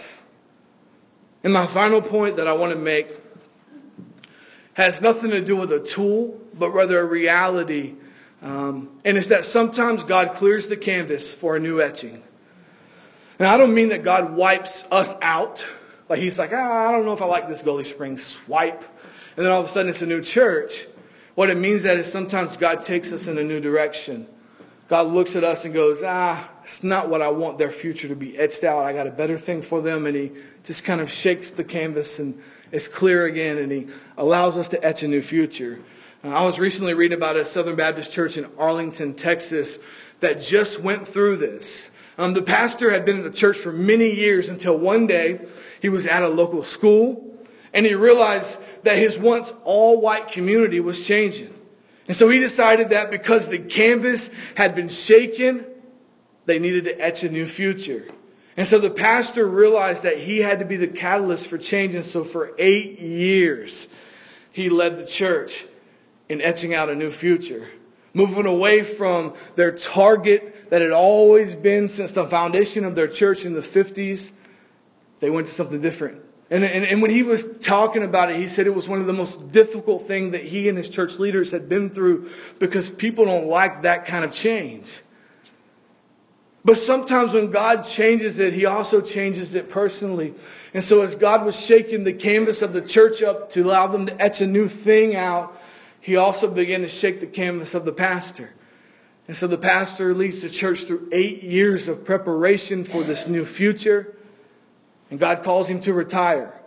And 1.44 1.54
my 1.54 1.68
final 1.68 2.02
point 2.02 2.38
that 2.38 2.48
I 2.48 2.54
want 2.54 2.74
to 2.74 2.80
make 2.80 3.08
has 4.74 5.02
nothing 5.02 5.32
to 5.32 5.42
do 5.42 5.56
with 5.56 5.72
a 5.72 5.80
tool, 5.80 6.40
but 6.54 6.72
rather 6.72 7.00
a 7.00 7.06
reality. 7.06 7.96
Um, 8.42 8.90
and 9.06 9.18
it's 9.18 9.28
that 9.28 9.46
sometimes 9.46 10.04
God 10.04 10.34
clears 10.36 10.68
the 10.68 10.78
canvas 10.78 11.34
for 11.34 11.56
a 11.56 11.60
new 11.60 11.82
etching. 11.82 12.24
And 13.40 13.48
I 13.48 13.58
don't 13.58 13.74
mean 13.74 13.90
that 13.90 14.04
God 14.04 14.34
wipes 14.36 14.84
us 14.92 15.16
out. 15.22 15.66
Like 16.10 16.20
he's 16.20 16.38
like, 16.38 16.52
ah, 16.54 16.90
I 16.90 16.92
don't 16.92 17.06
know 17.06 17.14
if 17.14 17.22
I 17.22 17.26
like 17.26 17.48
this 17.48 17.62
Gully 17.62 17.86
Springs 17.86 18.22
swipe. 18.24 18.84
And 19.38 19.46
then 19.46 19.52
all 19.52 19.62
of 19.62 19.70
a 19.70 19.72
sudden 19.72 19.90
it's 19.90 20.02
a 20.02 20.06
new 20.06 20.22
church. 20.22 20.88
What 21.36 21.50
it 21.50 21.58
means 21.58 21.84
that 21.84 21.98
is 21.98 22.12
sometimes 22.12 22.58
God 22.58 22.84
takes 22.84 23.14
us 23.14 23.28
in 23.28 23.38
a 23.38 23.44
new 23.44 23.62
direction. 23.62 24.28
God 24.90 25.08
looks 25.08 25.38
at 25.38 25.46
us 25.46 25.64
and 25.64 25.74
goes, 25.74 26.04
ah, 26.04 26.50
it's 26.66 26.84
not 26.84 27.08
what 27.08 27.22
I 27.22 27.30
want 27.30 27.60
their 27.60 27.72
future 27.72 28.10
to 28.10 28.16
be 28.16 28.38
etched 28.38 28.66
out. 28.66 28.84
I 28.84 28.92
got 28.92 29.08
a 29.08 29.12
better 29.12 29.38
thing 29.38 29.62
for 29.62 29.82
them. 29.82 30.06
And 30.06 30.18
he 30.18 30.32
just 30.66 30.84
kind 30.84 31.00
of 31.00 31.10
shakes 31.10 31.52
the 31.52 31.64
canvas 31.64 32.20
and 32.20 32.42
it's 32.72 32.90
clear 32.90 33.26
again 33.26 33.58
and 33.58 33.72
he 33.72 33.88
allows 34.18 34.58
us 34.58 34.68
to 34.70 34.84
etch 34.84 35.02
a 35.04 35.08
new 35.08 35.22
future. 35.22 35.80
Uh, 36.24 36.30
I 36.30 36.44
was 36.44 36.60
recently 36.60 36.94
reading 36.94 37.18
about 37.18 37.38
a 37.38 37.46
Southern 37.46 37.78
Baptist 37.78 38.12
church 38.12 38.36
in 38.36 38.48
Arlington, 38.58 39.14
Texas 39.14 39.80
that 40.20 40.42
just 40.42 40.82
went 40.82 41.08
through 41.08 41.38
this. 41.38 41.90
Um, 42.20 42.34
the 42.34 42.42
pastor 42.42 42.92
had 42.92 43.06
been 43.06 43.16
in 43.16 43.24
the 43.24 43.32
church 43.32 43.58
for 43.58 43.72
many 43.72 44.12
years 44.12 44.50
until 44.50 44.78
one 44.78 45.08
day 45.08 45.40
he 45.82 45.88
was 45.88 46.06
at 46.06 46.22
a 46.22 46.28
local 46.28 46.66
school 46.66 47.34
and 47.74 47.86
he 47.86 47.96
realized 47.96 48.58
that 48.84 48.98
his 48.98 49.18
once 49.18 49.54
all 49.64 50.02
white 50.02 50.30
community 50.30 50.82
was 50.82 51.08
changing. 51.08 51.54
And 52.10 52.18
so 52.18 52.28
he 52.28 52.40
decided 52.40 52.90
that 52.90 53.10
because 53.10 53.48
the 53.48 53.58
canvas 53.58 54.30
had 54.56 54.76
been 54.76 54.90
shaken, 54.90 55.66
they 56.46 56.60
needed 56.60 56.84
to 56.86 57.00
etch 57.00 57.24
a 57.24 57.30
new 57.30 57.48
future. 57.48 58.06
And 58.58 58.68
so 58.68 58.80
the 58.80 58.90
pastor 58.90 59.48
realized 59.48 60.04
that 60.04 60.18
he 60.18 60.40
had 60.40 60.60
to 60.60 60.66
be 60.66 60.76
the 60.76 60.90
catalyst 60.90 61.48
for 61.48 61.58
change. 61.58 61.96
And 61.96 62.06
so 62.06 62.26
for 62.26 62.52
eight 62.58 63.00
years, 63.00 63.88
he 64.52 64.68
led 64.68 64.98
the 64.98 65.06
church 65.06 65.66
in 66.28 66.42
etching 66.42 66.74
out 66.74 66.90
a 66.90 66.96
new 66.96 67.12
future. 67.12 67.70
Moving 68.14 68.46
away 68.46 68.84
from 68.84 69.36
their 69.56 69.72
target 69.72 70.59
that 70.70 70.82
had 70.82 70.92
always 70.92 71.56
been 71.56 71.90
since 71.90 72.12
the 72.12 72.28
foundation 72.28 72.86
of 72.86 72.96
their 72.96 73.08
church 73.08 73.46
in 73.46 73.54
the 73.54 73.62
50s, 73.62 74.32
they 75.20 75.30
went 75.30 75.48
to 75.48 75.54
something 75.54 75.82
different. 75.82 76.22
And, 76.52 76.64
and, 76.64 76.84
and 76.84 77.02
when 77.02 77.12
he 77.12 77.22
was 77.22 77.46
talking 77.62 78.02
about 78.02 78.32
it, 78.32 78.38
he 78.38 78.48
said 78.48 78.66
it 78.66 78.74
was 78.74 78.90
one 78.90 79.00
of 79.00 79.08
the 79.08 79.14
most 79.14 79.52
difficult 79.52 80.08
things 80.08 80.32
that 80.32 80.44
he 80.44 80.68
and 80.68 80.78
his 80.78 80.90
church 80.90 81.20
leaders 81.20 81.52
had 81.52 81.70
been 81.70 81.90
through 81.90 82.32
because 82.58 82.90
people 82.90 83.26
don't 83.26 83.48
like 83.48 83.84
that 83.84 84.08
kind 84.08 84.26
of 84.26 84.32
change. 84.32 84.88
But 86.66 86.78
sometimes 86.78 87.34
when 87.34 87.52
God 87.52 87.84
changes 87.84 88.40
it, 88.40 88.54
he 88.54 88.66
also 88.66 89.00
changes 89.00 89.56
it 89.56 89.70
personally. 89.70 90.34
And 90.74 90.84
so 90.84 91.02
as 91.02 91.16
God 91.16 91.46
was 91.46 91.60
shaking 91.60 92.04
the 92.04 92.14
canvas 92.14 92.62
of 92.62 92.74
the 92.74 92.82
church 92.82 93.22
up 93.22 93.52
to 93.52 93.62
allow 93.62 93.88
them 93.88 94.08
to 94.08 94.22
etch 94.22 94.42
a 94.42 94.48
new 94.48 94.68
thing 94.68 95.16
out, 95.16 95.56
he 96.02 96.16
also 96.16 96.48
began 96.48 96.82
to 96.82 96.90
shake 96.90 97.22
the 97.22 97.28
canvas 97.28 97.74
of 97.74 97.86
the 97.86 97.92
pastor. 97.92 98.54
And 99.30 99.38
so 99.38 99.46
the 99.46 99.60
pastor 99.60 100.16
leads 100.16 100.42
the 100.42 100.50
church 100.50 100.86
through 100.86 101.08
eight 101.12 101.44
years 101.44 101.88
of 101.88 102.04
preparation 102.04 102.84
for 102.84 103.04
this 103.04 103.28
new 103.28 103.46
future. 103.46 104.18
And 105.12 105.20
God 105.20 105.44
calls 105.44 105.68
him 105.68 105.80
to 105.82 105.94
retire. 105.94 106.60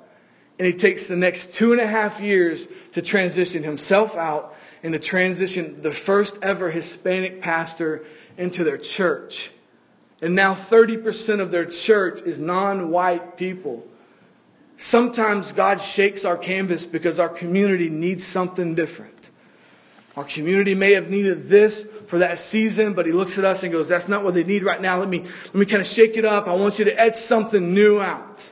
And 0.60 0.66
he 0.68 0.72
takes 0.72 1.08
the 1.08 1.16
next 1.16 1.54
two 1.54 1.72
and 1.72 1.80
a 1.80 1.88
half 1.88 2.20
years 2.20 2.68
to 2.92 3.02
transition 3.02 3.64
himself 3.64 4.14
out 4.14 4.54
and 4.84 4.92
to 4.92 5.00
transition 5.00 5.82
the 5.82 5.90
first 5.90 6.38
ever 6.40 6.70
Hispanic 6.70 7.42
pastor 7.42 8.04
into 8.38 8.62
their 8.62 8.78
church. 8.78 9.50
And 10.20 10.36
now 10.36 10.54
30% 10.54 11.40
of 11.40 11.50
their 11.50 11.66
church 11.66 12.22
is 12.22 12.38
non-white 12.38 13.36
people. 13.36 13.84
Sometimes 14.78 15.50
God 15.50 15.80
shakes 15.82 16.24
our 16.24 16.36
canvas 16.36 16.86
because 16.86 17.18
our 17.18 17.28
community 17.28 17.90
needs 17.90 18.24
something 18.24 18.76
different. 18.76 19.18
Our 20.16 20.24
community 20.24 20.76
may 20.76 20.92
have 20.92 21.10
needed 21.10 21.48
this 21.48 21.86
for 22.12 22.18
that 22.18 22.38
season, 22.38 22.92
but 22.92 23.06
he 23.06 23.12
looks 23.12 23.38
at 23.38 23.44
us 23.46 23.62
and 23.62 23.72
goes, 23.72 23.88
that's 23.88 24.06
not 24.06 24.22
what 24.22 24.34
they 24.34 24.44
need 24.44 24.62
right 24.62 24.82
now. 24.82 24.98
Let 24.98 25.08
me, 25.08 25.20
let 25.20 25.54
me 25.54 25.64
kind 25.64 25.80
of 25.80 25.86
shake 25.86 26.18
it 26.18 26.26
up. 26.26 26.46
I 26.46 26.52
want 26.52 26.78
you 26.78 26.84
to 26.84 27.00
etch 27.00 27.14
something 27.14 27.72
new 27.72 28.02
out. 28.02 28.50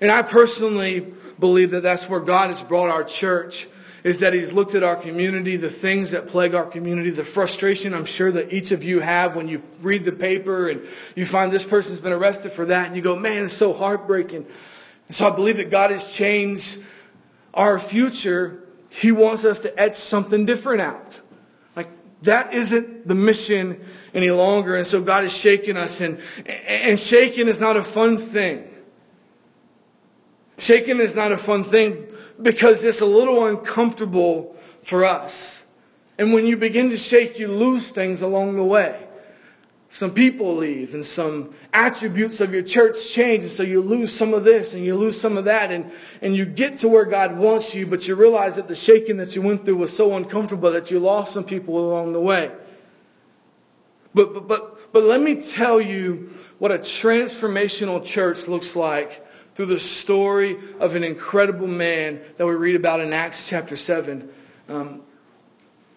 And 0.00 0.10
I 0.10 0.22
personally 0.22 1.00
believe 1.38 1.72
that 1.72 1.82
that's 1.82 2.08
where 2.08 2.20
God 2.20 2.48
has 2.48 2.62
brought 2.62 2.88
our 2.88 3.04
church 3.04 3.68
is 4.02 4.20
that 4.20 4.32
he's 4.32 4.50
looked 4.50 4.74
at 4.74 4.82
our 4.82 4.96
community, 4.96 5.58
the 5.58 5.68
things 5.68 6.12
that 6.12 6.26
plague 6.26 6.54
our 6.54 6.64
community, 6.64 7.10
the 7.10 7.22
frustration 7.22 7.92
I'm 7.92 8.06
sure 8.06 8.32
that 8.32 8.50
each 8.50 8.70
of 8.70 8.82
you 8.82 9.00
have 9.00 9.36
when 9.36 9.46
you 9.46 9.62
read 9.82 10.06
the 10.06 10.12
paper 10.12 10.70
and 10.70 10.80
you 11.14 11.26
find 11.26 11.52
this 11.52 11.66
person's 11.66 12.00
been 12.00 12.14
arrested 12.14 12.50
for 12.50 12.64
that 12.64 12.86
and 12.86 12.96
you 12.96 13.02
go, 13.02 13.14
man, 13.14 13.44
it's 13.44 13.54
so 13.54 13.74
heartbreaking. 13.74 14.46
And 15.06 15.14
so 15.14 15.30
I 15.30 15.36
believe 15.36 15.58
that 15.58 15.70
God 15.70 15.90
has 15.90 16.10
changed 16.10 16.78
our 17.52 17.78
future. 17.78 18.64
He 18.88 19.12
wants 19.12 19.44
us 19.44 19.60
to 19.60 19.78
etch 19.78 19.96
something 19.96 20.46
different 20.46 20.80
out. 20.80 21.20
That 22.22 22.52
isn't 22.52 23.08
the 23.08 23.14
mission 23.14 23.84
any 24.12 24.30
longer. 24.30 24.76
And 24.76 24.86
so 24.86 25.00
God 25.00 25.24
is 25.24 25.32
shaking 25.32 25.76
us 25.76 26.00
and, 26.00 26.20
and 26.46 26.98
shaking 26.98 27.48
is 27.48 27.58
not 27.58 27.76
a 27.76 27.84
fun 27.84 28.18
thing. 28.18 28.66
Shaking 30.58 31.00
is 31.00 31.14
not 31.14 31.32
a 31.32 31.38
fun 31.38 31.64
thing 31.64 32.06
because 32.40 32.84
it's 32.84 33.00
a 33.00 33.06
little 33.06 33.46
uncomfortable 33.46 34.56
for 34.84 35.04
us. 35.04 35.62
And 36.18 36.34
when 36.34 36.46
you 36.46 36.56
begin 36.56 36.90
to 36.90 36.98
shake, 36.98 37.38
you 37.38 37.48
lose 37.48 37.88
things 37.88 38.20
along 38.20 38.56
the 38.56 38.64
way. 38.64 39.06
Some 39.92 40.12
people 40.12 40.54
leave 40.54 40.94
and 40.94 41.04
some 41.04 41.52
attributes 41.72 42.40
of 42.40 42.54
your 42.54 42.62
church 42.62 43.10
change. 43.10 43.42
And 43.42 43.50
so 43.50 43.64
you 43.64 43.82
lose 43.82 44.14
some 44.14 44.32
of 44.34 44.44
this 44.44 44.72
and 44.72 44.84
you 44.84 44.96
lose 44.96 45.20
some 45.20 45.36
of 45.36 45.46
that. 45.46 45.72
And, 45.72 45.90
and 46.22 46.34
you 46.34 46.44
get 46.44 46.78
to 46.78 46.88
where 46.88 47.04
God 47.04 47.36
wants 47.36 47.74
you, 47.74 47.86
but 47.86 48.06
you 48.06 48.14
realize 48.14 48.54
that 48.54 48.68
the 48.68 48.76
shaking 48.76 49.16
that 49.16 49.34
you 49.34 49.42
went 49.42 49.64
through 49.64 49.76
was 49.76 49.94
so 49.94 50.14
uncomfortable 50.14 50.70
that 50.70 50.92
you 50.92 51.00
lost 51.00 51.32
some 51.32 51.42
people 51.42 51.76
along 51.76 52.12
the 52.12 52.20
way. 52.20 52.52
But, 54.14 54.32
but, 54.32 54.46
but, 54.48 54.92
but 54.92 55.02
let 55.02 55.20
me 55.20 55.42
tell 55.42 55.80
you 55.80 56.34
what 56.58 56.70
a 56.70 56.78
transformational 56.78 58.04
church 58.04 58.46
looks 58.46 58.76
like 58.76 59.26
through 59.56 59.66
the 59.66 59.80
story 59.80 60.56
of 60.78 60.94
an 60.94 61.02
incredible 61.02 61.66
man 61.66 62.20
that 62.36 62.46
we 62.46 62.54
read 62.54 62.76
about 62.76 63.00
in 63.00 63.12
Acts 63.12 63.48
chapter 63.48 63.76
7. 63.76 64.28
Um, 64.68 65.02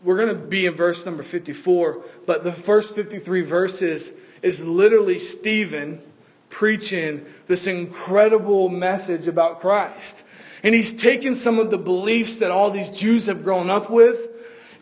we're 0.04 0.18
going 0.18 0.30
to 0.30 0.36
be 0.36 0.66
in 0.66 0.76
verse 0.76 1.06
number 1.06 1.24
54, 1.24 2.04
but 2.26 2.44
the 2.44 2.52
first 2.52 2.96
53 2.96 3.42
verses 3.42 4.12
is 4.42 4.64
literally 4.64 5.20
Stephen 5.20 6.02
preaching 6.50 7.26
this 7.48 7.66
incredible 7.66 8.70
message 8.70 9.28
about 9.28 9.62
Christ. 9.62 10.24
And 10.62 10.76
he's 10.76 10.94
taken 10.94 11.36
some 11.36 11.60
of 11.60 11.72
the 11.72 11.78
beliefs 11.78 12.38
that 12.38 12.52
all 12.52 12.70
these 12.70 12.90
Jews 12.90 13.26
have 13.26 13.44
grown 13.44 13.70
up 13.70 13.90
with, 13.90 14.30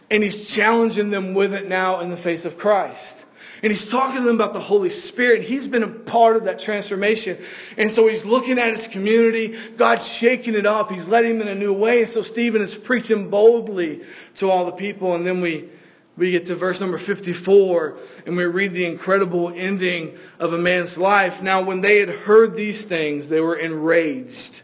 and 0.09 0.23
he's 0.23 0.49
challenging 0.49 1.09
them 1.09 1.33
with 1.33 1.53
it 1.53 1.69
now 1.69 2.01
in 2.01 2.09
the 2.09 2.17
face 2.17 2.45
of 2.45 2.57
Christ. 2.57 3.20
And 3.63 3.71
he's 3.71 3.87
talking 3.87 4.17
to 4.17 4.23
them 4.23 4.35
about 4.35 4.53
the 4.53 4.59
Holy 4.59 4.89
Spirit. 4.89 5.43
He's 5.43 5.67
been 5.67 5.83
a 5.83 5.87
part 5.87 6.35
of 6.35 6.45
that 6.45 6.59
transformation. 6.59 7.37
And 7.77 7.91
so 7.91 8.07
he's 8.07 8.25
looking 8.25 8.57
at 8.57 8.75
his 8.75 8.87
community. 8.87 9.55
God's 9.77 10.07
shaking 10.07 10.55
it 10.55 10.65
up. 10.65 10.91
He's 10.91 11.07
letting 11.07 11.37
them 11.37 11.47
in 11.47 11.57
a 11.57 11.59
new 11.59 11.71
way. 11.71 12.01
And 12.01 12.09
so 12.09 12.23
Stephen 12.23 12.61
is 12.61 12.73
preaching 12.73 13.29
boldly 13.29 14.01
to 14.37 14.49
all 14.49 14.65
the 14.65 14.71
people. 14.71 15.13
And 15.13 15.27
then 15.27 15.41
we, 15.41 15.69
we 16.17 16.31
get 16.31 16.47
to 16.47 16.55
verse 16.55 16.79
number 16.79 16.97
54 16.97 17.97
and 18.25 18.35
we 18.35 18.45
read 18.45 18.73
the 18.73 18.85
incredible 18.85 19.53
ending 19.55 20.17
of 20.39 20.53
a 20.53 20.57
man's 20.57 20.97
life. 20.97 21.43
Now, 21.43 21.61
when 21.61 21.81
they 21.81 21.99
had 21.99 22.09
heard 22.09 22.55
these 22.55 22.83
things, 22.83 23.29
they 23.29 23.41
were 23.41 23.55
enraged. 23.55 24.61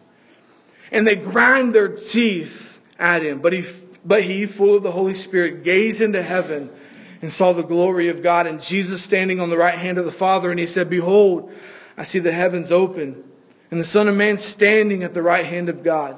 And 0.91 1.05
they 1.05 1.15
grind 1.15 1.75
their 1.75 1.89
teeth 1.89 2.79
at 2.97 3.21
him. 3.21 3.41
But 3.41 3.53
he, 3.53 3.65
but 4.03 4.23
he, 4.23 4.47
full 4.47 4.75
of 4.75 4.81
the 4.81 4.91
Holy 4.91 5.15
Spirit, 5.15 5.63
gazed 5.63 6.01
into 6.01 6.23
heaven 6.23 6.71
and 7.27 7.33
saw 7.33 7.51
the 7.51 7.61
glory 7.61 8.07
of 8.07 8.23
God 8.23 8.47
and 8.47 8.61
Jesus 8.61 9.01
standing 9.01 9.41
on 9.41 9.49
the 9.49 9.57
right 9.57 9.77
hand 9.77 9.97
of 9.97 10.05
the 10.05 10.13
Father. 10.13 10.49
And 10.49 10.57
he 10.57 10.65
said, 10.65 10.89
Behold, 10.89 11.51
I 11.97 12.05
see 12.05 12.19
the 12.19 12.31
heavens 12.31 12.71
open 12.71 13.21
and 13.69 13.81
the 13.81 13.85
Son 13.85 14.07
of 14.07 14.15
Man 14.15 14.37
standing 14.37 15.03
at 15.03 15.13
the 15.13 15.21
right 15.21 15.45
hand 15.45 15.67
of 15.67 15.83
God. 15.83 16.17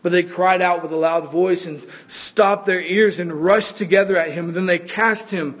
But 0.00 0.12
they 0.12 0.22
cried 0.22 0.62
out 0.62 0.82
with 0.82 0.92
a 0.92 0.96
loud 0.96 1.30
voice 1.30 1.66
and 1.66 1.86
stopped 2.08 2.64
their 2.64 2.80
ears 2.80 3.18
and 3.18 3.30
rushed 3.30 3.76
together 3.76 4.16
at 4.16 4.32
him. 4.32 4.46
And 4.46 4.56
then 4.56 4.64
they 4.64 4.78
cast 4.78 5.28
him 5.28 5.60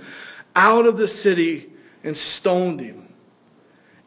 out 0.56 0.86
of 0.86 0.96
the 0.96 1.08
city 1.08 1.70
and 2.02 2.16
stoned 2.16 2.80
him. 2.80 3.12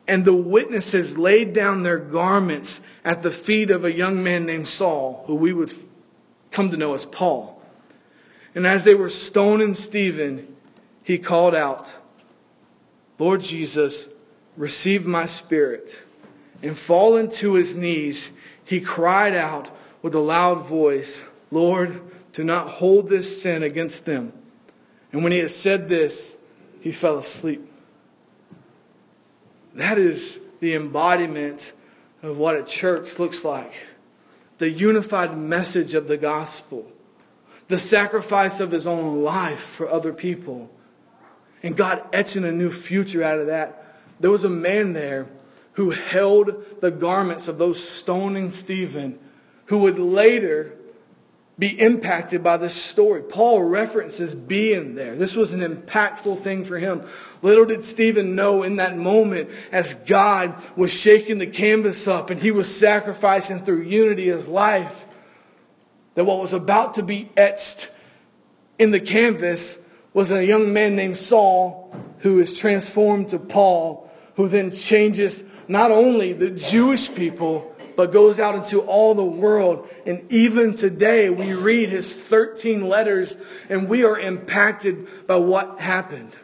And 0.07 0.25
the 0.25 0.33
witnesses 0.33 1.19
laid 1.19 1.53
down 1.53 1.83
their 1.83 1.99
garments 1.99 2.81
at 3.05 3.21
the 3.21 3.29
feet 3.29 3.69
of 3.69 3.86
a 3.86 3.93
young 3.93 4.23
man 4.23 4.47
named 4.47 4.67
Saul, 4.67 5.23
who 5.27 5.36
we 5.36 5.53
would 5.53 5.71
come 6.49 6.71
to 6.71 6.77
know 6.77 6.95
as 6.95 7.05
Paul. 7.05 7.62
And 8.55 8.65
as 8.65 8.83
they 8.83 8.95
were 8.95 9.12
stoning 9.12 9.75
Stephen, 9.75 10.47
he 11.03 11.17
called 11.17 11.53
out, 11.53 11.87
Lord 13.19 13.41
Jesus, 13.41 14.07
receive 14.57 15.05
my 15.05 15.25
spirit. 15.25 15.93
And 16.61 16.79
falling 16.79 17.29
to 17.31 17.53
his 17.53 17.75
knees, 17.75 18.31
he 18.63 18.79
cried 18.79 19.35
out 19.35 19.69
with 20.01 20.15
a 20.15 20.19
loud 20.19 20.65
voice, 20.65 21.23
Lord, 21.51 22.01
do 22.31 22.43
not 22.43 22.67
hold 22.67 23.09
this 23.09 23.41
sin 23.41 23.63
against 23.63 24.05
them. 24.05 24.33
And 25.11 25.23
when 25.23 25.31
he 25.31 25.39
had 25.39 25.51
said 25.51 25.89
this, 25.89 26.35
he 26.81 26.91
fell 26.91 27.19
asleep. 27.19 27.69
That 29.75 29.97
is 29.97 30.39
the 30.59 30.73
embodiment 30.73 31.73
of 32.21 32.37
what 32.37 32.55
a 32.55 32.63
church 32.63 33.19
looks 33.19 33.43
like. 33.43 33.73
The 34.57 34.69
unified 34.69 35.37
message 35.37 35.93
of 35.93 36.07
the 36.07 36.17
gospel. 36.17 36.91
The 37.67 37.79
sacrifice 37.79 38.59
of 38.59 38.71
his 38.71 38.87
own 38.87 39.23
life 39.23 39.59
for 39.59 39.89
other 39.89 40.13
people. 40.13 40.69
And 41.63 41.76
God 41.78 42.04
etching 42.12 42.43
a 42.43 42.52
new 42.52 42.71
future 42.71 43.23
out 43.23 43.39
of 43.39 43.47
that. 43.47 43.97
There 44.19 44.30
was 44.30 44.43
a 44.43 44.49
man 44.49 44.93
there 44.93 45.28
who 45.73 45.91
held 45.91 46.82
the 46.82 46.91
garments 46.91 47.47
of 47.47 47.58
those 47.58 47.84
stoning 47.84 48.52
Stephen, 48.52 49.17
who 49.67 49.80
would 49.80 49.97
later 49.97 50.73
be 51.58 51.80
impacted 51.80 52.43
by 52.43 52.58
this 52.58 52.73
story. 52.73 53.21
Paul 53.21 53.63
references 53.63 54.34
being 54.34 54.95
there. 54.95 55.15
This 55.15 55.36
was 55.36 55.54
an 55.54 55.62
impactful 55.62 56.41
thing 56.41 56.65
for 56.65 56.80
him. 56.80 57.04
Little 57.41 57.65
did 57.65 57.86
Stephen 57.86 58.36
know 58.36 58.63
in 58.63 58.78
that 58.78 58.97
moment 58.97 59.49
as 59.71 59.93
God 60.06 60.56
was 60.76 60.91
shaking 60.91 61.38
the 61.38 61.47
canvas 61.47 62.08
up 62.08 62.30
and 62.30 62.41
he 62.41 62.52
was 62.52 62.76
sacrificing 62.76 63.60
through 63.60 63.84
unity 63.84 64.26
his 64.26 64.47
life 64.47 65.06
that 66.15 66.26
what 66.26 66.39
was 66.39 66.54
about 66.54 66.95
to 66.95 67.04
be 67.04 67.30
etched 67.38 67.91
in 68.80 68.91
the 68.91 68.99
canvas 68.99 69.78
was 70.13 70.32
a 70.32 70.45
young 70.45 70.71
man 70.71 70.95
named 70.95 71.17
Saul 71.17 71.93
who 72.19 72.39
is 72.39 72.58
transformed 72.58 73.30
to 73.30 73.39
Paul 73.39 74.10
who 74.36 74.47
then 74.47 74.71
changes 74.71 75.43
not 75.67 75.91
only 75.91 76.34
the 76.34 76.49
Jewish 76.49 77.13
people 77.13 77.73
but 77.95 78.12
goes 78.12 78.39
out 78.39 78.56
into 78.56 78.82
all 78.82 79.15
the 79.15 79.23
world. 79.23 79.88
And 80.06 80.32
even 80.32 80.76
today, 80.76 81.30
we 81.30 81.54
read 81.54 81.89
his 81.89 82.12
13 82.12 82.88
letters 82.88 83.36
and 83.69 83.88
we 83.88 84.04
are 84.04 84.17
impacted 84.17 85.28
by 85.28 85.38
what 85.38 85.80
happened. 85.80 86.36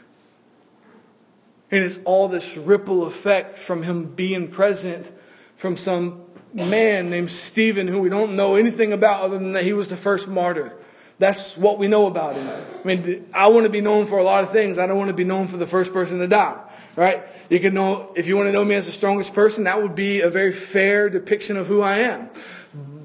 And 1.72 1.84
it's 1.84 2.00
all 2.06 2.28
this 2.28 2.58
ripple 2.58 3.06
effect 3.06 3.56
from 3.56 3.84
him 3.84 4.06
being 4.06 4.48
present 4.48 5.08
from 5.56 5.78
some 5.78 6.24
man 6.54 7.10
named 7.10 7.32
Stephen 7.32 7.88
who 7.88 8.00
we 8.00 8.10
don't 8.10 8.36
know 8.36 8.56
anything 8.56 8.92
about 8.92 9.22
other 9.22 9.38
than 9.38 9.54
that 9.54 9.64
he 9.64 9.74
was 9.74 9.88
the 9.88 9.98
first 9.98 10.28
martyr. 10.28 10.74
That's 11.20 11.58
what 11.58 11.78
we 11.78 11.88
know 11.88 12.08
about 12.08 12.36
him. 12.36 12.48
I 12.48 12.88
mean, 12.88 13.30
I 13.34 13.48
want 13.50 13.66
to 13.66 13.70
be 13.70 13.82
known 13.82 14.08
for 14.08 14.18
a 14.18 14.24
lot 14.24 14.44
of 14.46 14.52
things. 14.52 14.78
I 14.78 14.88
don't 14.88 14.98
want 14.98 15.10
to 15.10 15.14
be 15.14 15.26
known 15.26 15.50
for 15.50 15.58
the 15.58 15.68
first 15.68 15.92
person 15.92 16.20
to 16.20 16.28
die, 16.28 16.58
right? 16.96 17.24
You 17.50 17.60
can 17.60 17.74
know, 17.74 18.14
if 18.16 18.26
you 18.26 18.38
want 18.38 18.48
to 18.48 18.54
know 18.54 18.64
me 18.64 18.76
as 18.76 18.86
the 18.86 18.92
strongest 18.92 19.34
person, 19.34 19.66
that 19.66 19.82
would 19.82 19.96
be 19.96 20.22
a 20.22 20.30
very 20.30 20.54
fair 20.54 21.10
depiction 21.10 21.58
of 21.58 21.68
who 21.68 21.82
I 21.82 22.00
am. 22.00 22.30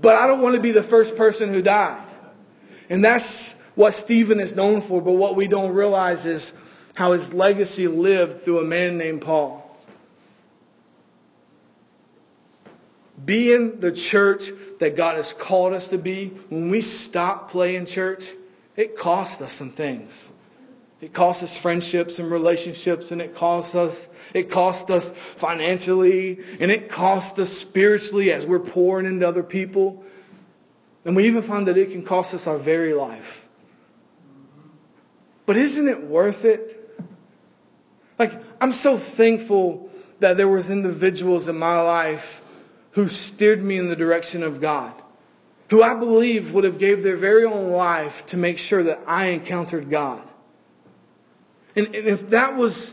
But 0.01 0.17
I 0.17 0.27
don't 0.27 0.41
want 0.41 0.55
to 0.55 0.61
be 0.61 0.71
the 0.71 0.83
first 0.83 1.17
person 1.17 1.49
who 1.49 1.61
died. 1.61 2.07
And 2.89 3.05
that's 3.05 3.53
what 3.75 3.95
Stephen 3.95 4.39
is 4.39 4.55
known 4.55 4.81
for. 4.81 5.01
But 5.01 5.13
what 5.13 5.35
we 5.35 5.49
don't 5.49 5.73
realize 5.73 6.25
is 6.25 6.53
how 6.93 7.13
his 7.13 7.33
legacy 7.33 7.89
lived 7.89 8.43
through 8.43 8.61
a 8.61 8.65
man 8.65 8.97
named 8.97 9.23
Paul. 9.23 9.64
Being 13.25 13.81
the 13.81 13.93
church 13.93 14.51
that 14.81 14.97
God 14.97 15.17
has 15.17 15.33
called 15.33 15.73
us 15.73 15.89
to 15.89 15.99
be, 15.99 16.29
when 16.49 16.71
we 16.71 16.81
stop 16.81 17.51
playing 17.51 17.87
church, 17.87 18.33
it 18.77 18.97
costs 18.97 19.41
us 19.41 19.53
some 19.53 19.71
things. 19.71 20.29
It 21.01 21.13
costs 21.13 21.43
us 21.43 21.57
friendships 21.57 22.19
and 22.19 22.31
relationships, 22.31 23.11
and 23.11 23.21
it 23.21 23.35
costs 23.35 23.75
us, 23.75 24.09
it 24.33 24.51
costs 24.51 24.91
us 24.91 25.13
financially, 25.37 26.41
and 26.61 26.71
it 26.71 26.89
costs 26.89 27.39
us 27.39 27.53
spiritually 27.53 28.33
as 28.33 28.47
we're 28.47 28.59
pouring 28.59 29.07
into 29.07 29.29
other 29.29 29.43
people. 29.43 30.03
And 31.05 31.15
we 31.15 31.27
even 31.27 31.43
find 31.43 31.69
that 31.69 31.77
it 31.77 31.91
can 31.91 32.03
cost 32.03 32.35
us 32.35 32.47
our 32.47 32.59
very 32.59 32.95
life. 32.95 33.47
But 35.47 35.57
isn't 35.57 35.87
it 35.87 36.05
worth 36.05 36.45
it? 36.45 36.99
Like, 38.19 38.33
I'm 38.61 38.73
so 38.73 38.97
thankful 38.97 39.91
that 40.21 40.37
there 40.37 40.49
was 40.49 40.71
individuals 40.71 41.49
in 41.49 41.59
my 41.59 41.81
life 41.81 42.41
who 42.95 43.09
steered 43.09 43.63
me 43.63 43.77
in 43.77 43.89
the 43.89 43.97
direction 43.97 44.43
of 44.43 44.61
God, 44.61 44.93
who 45.71 45.83
I 45.83 45.95
believe 45.95 46.53
would 46.53 46.65
have 46.65 46.79
gave 46.79 47.03
their 47.03 47.17
very 47.17 47.45
own 47.45 47.71
life 47.71 48.27
to 48.27 48.37
make 48.37 48.59
sure 48.59 48.83
that 48.85 49.01
I 49.07 49.27
encountered 49.27 49.91
God. 49.91 50.23
And, 51.77 51.87
and 51.87 52.07
if 52.07 52.31
that 52.31 52.57
was 52.57 52.93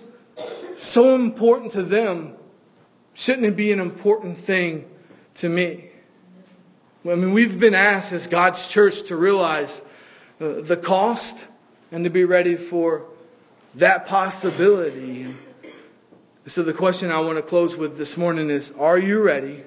so 0.80 1.16
important 1.16 1.72
to 1.74 1.84
them, 1.84 2.36
shouldn't 3.14 3.46
it 3.46 3.56
be 3.56 3.72
an 3.72 3.80
important 3.80 4.38
thing 4.38 4.90
to 5.36 5.50
me? 5.50 5.90
I 7.06 7.16
mean, 7.16 7.34
we've 7.34 7.60
been 7.60 7.76
asked 7.76 8.12
as 8.12 8.28
God's 8.28 8.68
church 8.68 9.04
to 9.04 9.16
realize 9.16 9.82
uh, 10.40 10.62
the 10.62 10.78
cost 10.78 11.38
and 11.92 12.04
to 12.04 12.10
be 12.10 12.26
ready 12.26 12.56
for 12.56 13.06
that 13.76 14.08
possibility. 14.08 15.36
So 16.48 16.64
the 16.64 16.74
question 16.74 17.12
I 17.12 17.20
want 17.20 17.38
to 17.38 17.44
close 17.44 17.76
with 17.76 17.98
this 17.98 18.18
morning 18.18 18.50
is, 18.50 18.72
are 18.80 18.98
you 18.98 19.22
ready, 19.22 19.64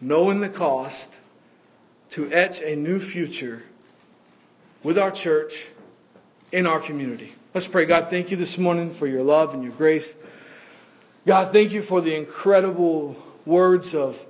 knowing 0.00 0.40
the 0.40 0.48
cost, 0.48 1.10
to 2.10 2.30
etch 2.32 2.60
a 2.60 2.74
new 2.74 2.98
future 2.98 3.62
with 4.82 4.98
our 4.98 5.10
church 5.10 5.68
in 6.52 6.66
our 6.66 6.80
community? 6.80 7.34
Let's 7.54 7.68
pray. 7.68 7.84
God, 7.84 8.10
thank 8.10 8.30
you 8.30 8.36
this 8.36 8.58
morning 8.58 8.94
for 8.94 9.06
your 9.06 9.22
love 9.22 9.54
and 9.54 9.62
your 9.62 9.72
grace. 9.72 10.14
God, 11.26 11.52
thank 11.52 11.72
you 11.72 11.82
for 11.82 12.00
the 12.00 12.14
incredible 12.14 13.16
words 13.44 13.94
of, 13.94 14.24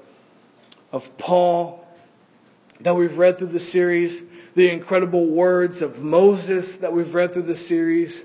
of 0.93 1.17
Paul 1.19 1.87
that 2.81 2.95
we've 2.97 3.17
read 3.17 3.39
through 3.39 3.49
the 3.49 3.61
series, 3.61 4.23
the 4.55 4.71
incredible 4.71 5.27
words 5.27 5.83
of 5.83 6.03
Moses 6.03 6.77
that 6.77 6.93
we've 6.93 7.15
read 7.15 7.33
through 7.33 7.43
the 7.43 7.57
series. 7.57 8.25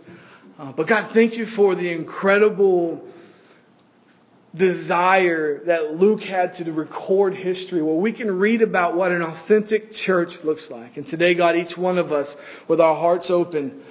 Uh, 0.57 0.71
but 0.71 0.87
God, 0.87 1.11
thank 1.11 1.35
you 1.35 1.45
for 1.45 1.75
the 1.75 1.91
incredible 1.91 3.05
desire 4.55 5.59
that 5.65 5.99
Luke 5.99 6.23
had 6.23 6.55
to 6.55 6.71
record 6.71 7.35
history 7.35 7.81
where 7.81 7.95
we 7.95 8.11
can 8.11 8.39
read 8.39 8.61
about 8.61 8.95
what 8.95 9.11
an 9.11 9.21
authentic 9.21 9.93
church 9.93 10.43
looks 10.43 10.69
like. 10.69 10.97
And 10.97 11.05
today, 11.05 11.33
God, 11.33 11.55
each 11.55 11.77
one 11.77 11.97
of 11.97 12.11
us 12.11 12.37
with 12.67 12.79
our 12.79 12.95
hearts 12.95 13.29
open, 13.29 13.83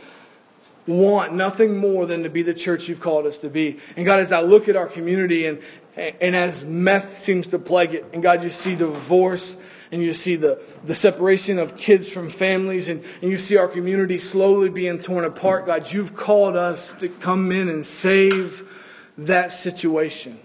want 0.87 1.35
nothing 1.35 1.77
more 1.77 2.07
than 2.07 2.22
to 2.22 2.31
be 2.31 2.42
the 2.42 2.55
church 2.55 2.88
you've 2.88 3.00
called 3.00 3.27
us 3.27 3.38
to 3.38 3.48
be. 3.48 3.79
And 3.96 4.07
God, 4.07 4.20
as 4.20 4.33
I 4.33 4.40
look 4.40 4.68
at 4.68 4.77
our 4.77 4.87
community 4.87 5.46
and, 5.46 5.61
and 5.96 6.35
as 6.35 6.64
meth 6.64 7.22
seems 7.22 7.46
to 7.48 7.59
plague 7.59 7.94
it, 7.94 8.07
and 8.12 8.22
God, 8.22 8.42
you 8.42 8.50
see 8.50 8.74
divorce 8.74 9.57
and 9.92 10.03
you 10.03 10.14
see 10.14 10.37
the, 10.37 10.61
the 10.85 10.94
separation 10.94 11.59
of 11.59 11.77
kids 11.77 12.09
from 12.09 12.31
families 12.31 12.88
and, 12.88 13.05
and 13.22 13.31
you 13.31 13.38
see 13.38 13.57
our 13.57 13.68
community 13.68 14.18
slowly 14.18 14.68
being 14.68 14.98
torn 14.98 15.24
apart. 15.24 15.66
God, 15.66 15.92
you've 15.92 16.16
called 16.16 16.57
us 16.57 16.92
to 17.00 17.09
come 17.09 17.53
in 17.53 17.68
and 17.68 17.85
save 17.85 18.68
that 19.16 19.53
situation. 19.53 20.40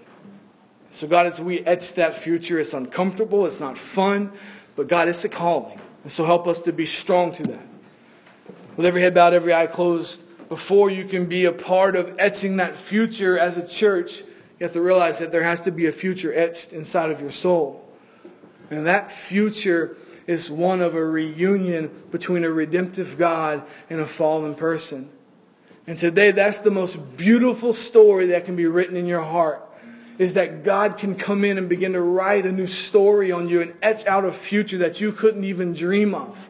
So 0.91 1.07
God, 1.07 1.27
as 1.27 1.39
we 1.39 1.59
etch 1.61 1.93
that 1.93 2.15
future, 2.15 2.59
it's 2.59 2.73
uncomfortable, 2.73 3.45
it's 3.45 3.59
not 3.59 3.77
fun, 3.77 4.31
but 4.75 4.87
God, 4.87 5.07
it's 5.07 5.23
a 5.23 5.29
calling. 5.29 5.79
And 6.03 6.11
so 6.11 6.25
help 6.25 6.47
us 6.47 6.61
to 6.63 6.73
be 6.73 6.85
strong 6.85 7.33
to 7.35 7.43
that. 7.43 7.67
With 8.75 8.85
every 8.85 9.01
head 9.01 9.13
bowed, 9.13 9.33
every 9.33 9.53
eye 9.53 9.67
closed, 9.67 10.21
before 10.47 10.89
you 10.89 11.05
can 11.05 11.27
be 11.27 11.45
a 11.45 11.51
part 11.51 11.95
of 11.95 12.15
etching 12.17 12.57
that 12.57 12.75
future 12.75 13.37
as 13.37 13.57
a 13.57 13.67
church, 13.67 14.19
you 14.59 14.65
have 14.65 14.73
to 14.73 14.81
realize 14.81 15.19
that 15.19 15.31
there 15.31 15.43
has 15.43 15.61
to 15.61 15.71
be 15.71 15.85
a 15.85 15.91
future 15.91 16.33
etched 16.33 16.73
inside 16.73 17.11
of 17.11 17.21
your 17.21 17.31
soul. 17.31 17.87
And 18.71 18.87
that 18.87 19.11
future 19.11 19.97
is 20.27 20.49
one 20.49 20.81
of 20.81 20.95
a 20.95 21.03
reunion 21.03 21.89
between 22.11 22.43
a 22.43 22.49
redemptive 22.49 23.17
God 23.17 23.63
and 23.89 23.99
a 23.99 24.07
fallen 24.07 24.55
person. 24.55 25.09
And 25.87 25.97
today, 25.97 26.31
that's 26.31 26.59
the 26.59 26.71
most 26.71 27.17
beautiful 27.17 27.73
story 27.73 28.27
that 28.27 28.45
can 28.45 28.55
be 28.55 28.67
written 28.67 28.95
in 28.95 29.05
your 29.05 29.23
heart. 29.23 29.67
Is 30.19 30.35
that 30.35 30.63
God 30.63 30.97
can 30.97 31.15
come 31.15 31.43
in 31.43 31.57
and 31.57 31.67
begin 31.67 31.93
to 31.93 32.01
write 32.01 32.45
a 32.45 32.51
new 32.51 32.67
story 32.67 33.31
on 33.31 33.49
you 33.49 33.61
and 33.61 33.73
etch 33.81 34.05
out 34.05 34.25
a 34.25 34.31
future 34.31 34.77
that 34.77 35.01
you 35.01 35.11
couldn't 35.11 35.45
even 35.45 35.73
dream 35.73 36.13
of. 36.13 36.49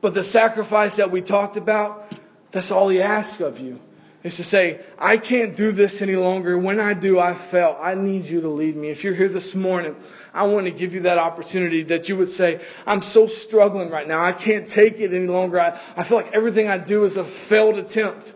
But 0.00 0.14
the 0.14 0.24
sacrifice 0.24 0.96
that 0.96 1.12
we 1.12 1.20
talked 1.20 1.56
about, 1.56 2.10
that's 2.50 2.72
all 2.72 2.88
he 2.88 3.00
asks 3.00 3.40
of 3.40 3.60
you. 3.60 3.78
Is 4.22 4.36
to 4.36 4.44
say, 4.44 4.80
I 4.98 5.16
can't 5.16 5.56
do 5.56 5.72
this 5.72 6.02
any 6.02 6.16
longer. 6.16 6.58
When 6.58 6.80
I 6.80 6.94
do, 6.94 7.18
I 7.18 7.34
fail. 7.34 7.78
I 7.80 7.94
need 7.94 8.26
you 8.26 8.40
to 8.40 8.48
lead 8.48 8.76
me. 8.76 8.88
If 8.88 9.04
you're 9.04 9.14
here 9.14 9.28
this 9.28 9.54
morning, 9.54 9.96
I 10.34 10.46
want 10.46 10.66
to 10.66 10.70
give 10.70 10.94
you 10.94 11.00
that 11.00 11.18
opportunity 11.18 11.82
that 11.84 12.08
you 12.08 12.16
would 12.16 12.30
say, 12.30 12.60
I'm 12.86 13.02
so 13.02 13.26
struggling 13.26 13.90
right 13.90 14.06
now. 14.06 14.22
I 14.22 14.32
can't 14.32 14.68
take 14.68 15.00
it 15.00 15.14
any 15.14 15.26
longer. 15.26 15.58
I, 15.58 15.80
I 15.96 16.04
feel 16.04 16.18
like 16.18 16.32
everything 16.32 16.68
I 16.68 16.76
do 16.76 17.04
is 17.04 17.16
a 17.16 17.24
failed 17.24 17.78
attempt. 17.78 18.34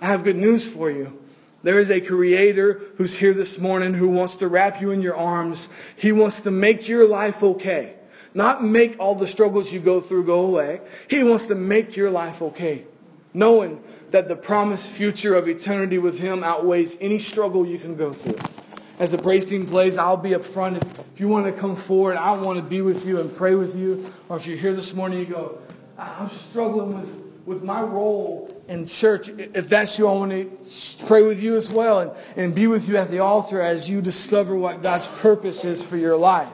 I 0.00 0.06
have 0.06 0.24
good 0.24 0.36
news 0.36 0.66
for 0.68 0.90
you. 0.90 1.19
There 1.62 1.78
is 1.78 1.90
a 1.90 2.00
creator 2.00 2.80
who's 2.96 3.18
here 3.18 3.34
this 3.34 3.58
morning 3.58 3.94
who 3.94 4.08
wants 4.08 4.36
to 4.36 4.48
wrap 4.48 4.80
you 4.80 4.90
in 4.90 5.02
your 5.02 5.16
arms. 5.16 5.68
He 5.94 6.10
wants 6.10 6.40
to 6.40 6.50
make 6.50 6.88
your 6.88 7.06
life 7.06 7.42
okay. 7.42 7.96
not 8.32 8.62
make 8.64 8.96
all 8.98 9.14
the 9.14 9.26
struggles 9.26 9.72
you 9.72 9.80
go 9.80 10.00
through 10.00 10.24
go 10.24 10.46
away. 10.46 10.80
He 11.08 11.22
wants 11.22 11.46
to 11.48 11.54
make 11.54 11.96
your 11.96 12.10
life 12.10 12.40
okay. 12.40 12.84
Knowing 13.34 13.82
that 14.10 14.28
the 14.28 14.36
promised 14.36 14.86
future 14.86 15.34
of 15.34 15.48
eternity 15.48 15.98
with 15.98 16.18
Him 16.18 16.42
outweighs 16.42 16.96
any 17.00 17.18
struggle 17.18 17.66
you 17.66 17.78
can 17.78 17.96
go 17.96 18.12
through. 18.12 18.38
As 18.98 19.10
the 19.10 19.18
praise 19.18 19.44
team 19.44 19.66
plays, 19.66 19.96
I'll 19.96 20.16
be 20.16 20.34
up 20.34 20.44
front. 20.44 20.82
If 21.12 21.20
you 21.20 21.28
want 21.28 21.46
to 21.46 21.52
come 21.52 21.74
forward, 21.76 22.16
I 22.16 22.32
want 22.32 22.58
to 22.58 22.62
be 22.62 22.82
with 22.82 23.06
you 23.06 23.20
and 23.20 23.34
pray 23.34 23.54
with 23.54 23.74
you. 23.76 24.12
Or 24.28 24.36
if 24.36 24.46
you're 24.46 24.58
here 24.58 24.74
this 24.74 24.94
morning, 24.94 25.18
you 25.20 25.26
go, 25.26 25.58
I'm 25.98 26.28
struggling 26.28 27.00
with, 27.00 27.10
with 27.46 27.62
my 27.62 27.82
role 27.82 28.59
in 28.70 28.86
church. 28.86 29.28
If 29.28 29.68
that's 29.68 29.98
you, 29.98 30.06
I 30.06 30.12
want 30.12 30.30
to 30.30 31.06
pray 31.06 31.22
with 31.22 31.42
you 31.42 31.56
as 31.56 31.68
well 31.68 31.98
and, 31.98 32.12
and 32.36 32.54
be 32.54 32.68
with 32.68 32.88
you 32.88 32.96
at 32.96 33.10
the 33.10 33.18
altar 33.18 33.60
as 33.60 33.90
you 33.90 34.00
discover 34.00 34.54
what 34.54 34.80
God's 34.80 35.08
purpose 35.08 35.64
is 35.64 35.82
for 35.82 35.96
your 35.96 36.16
life. 36.16 36.48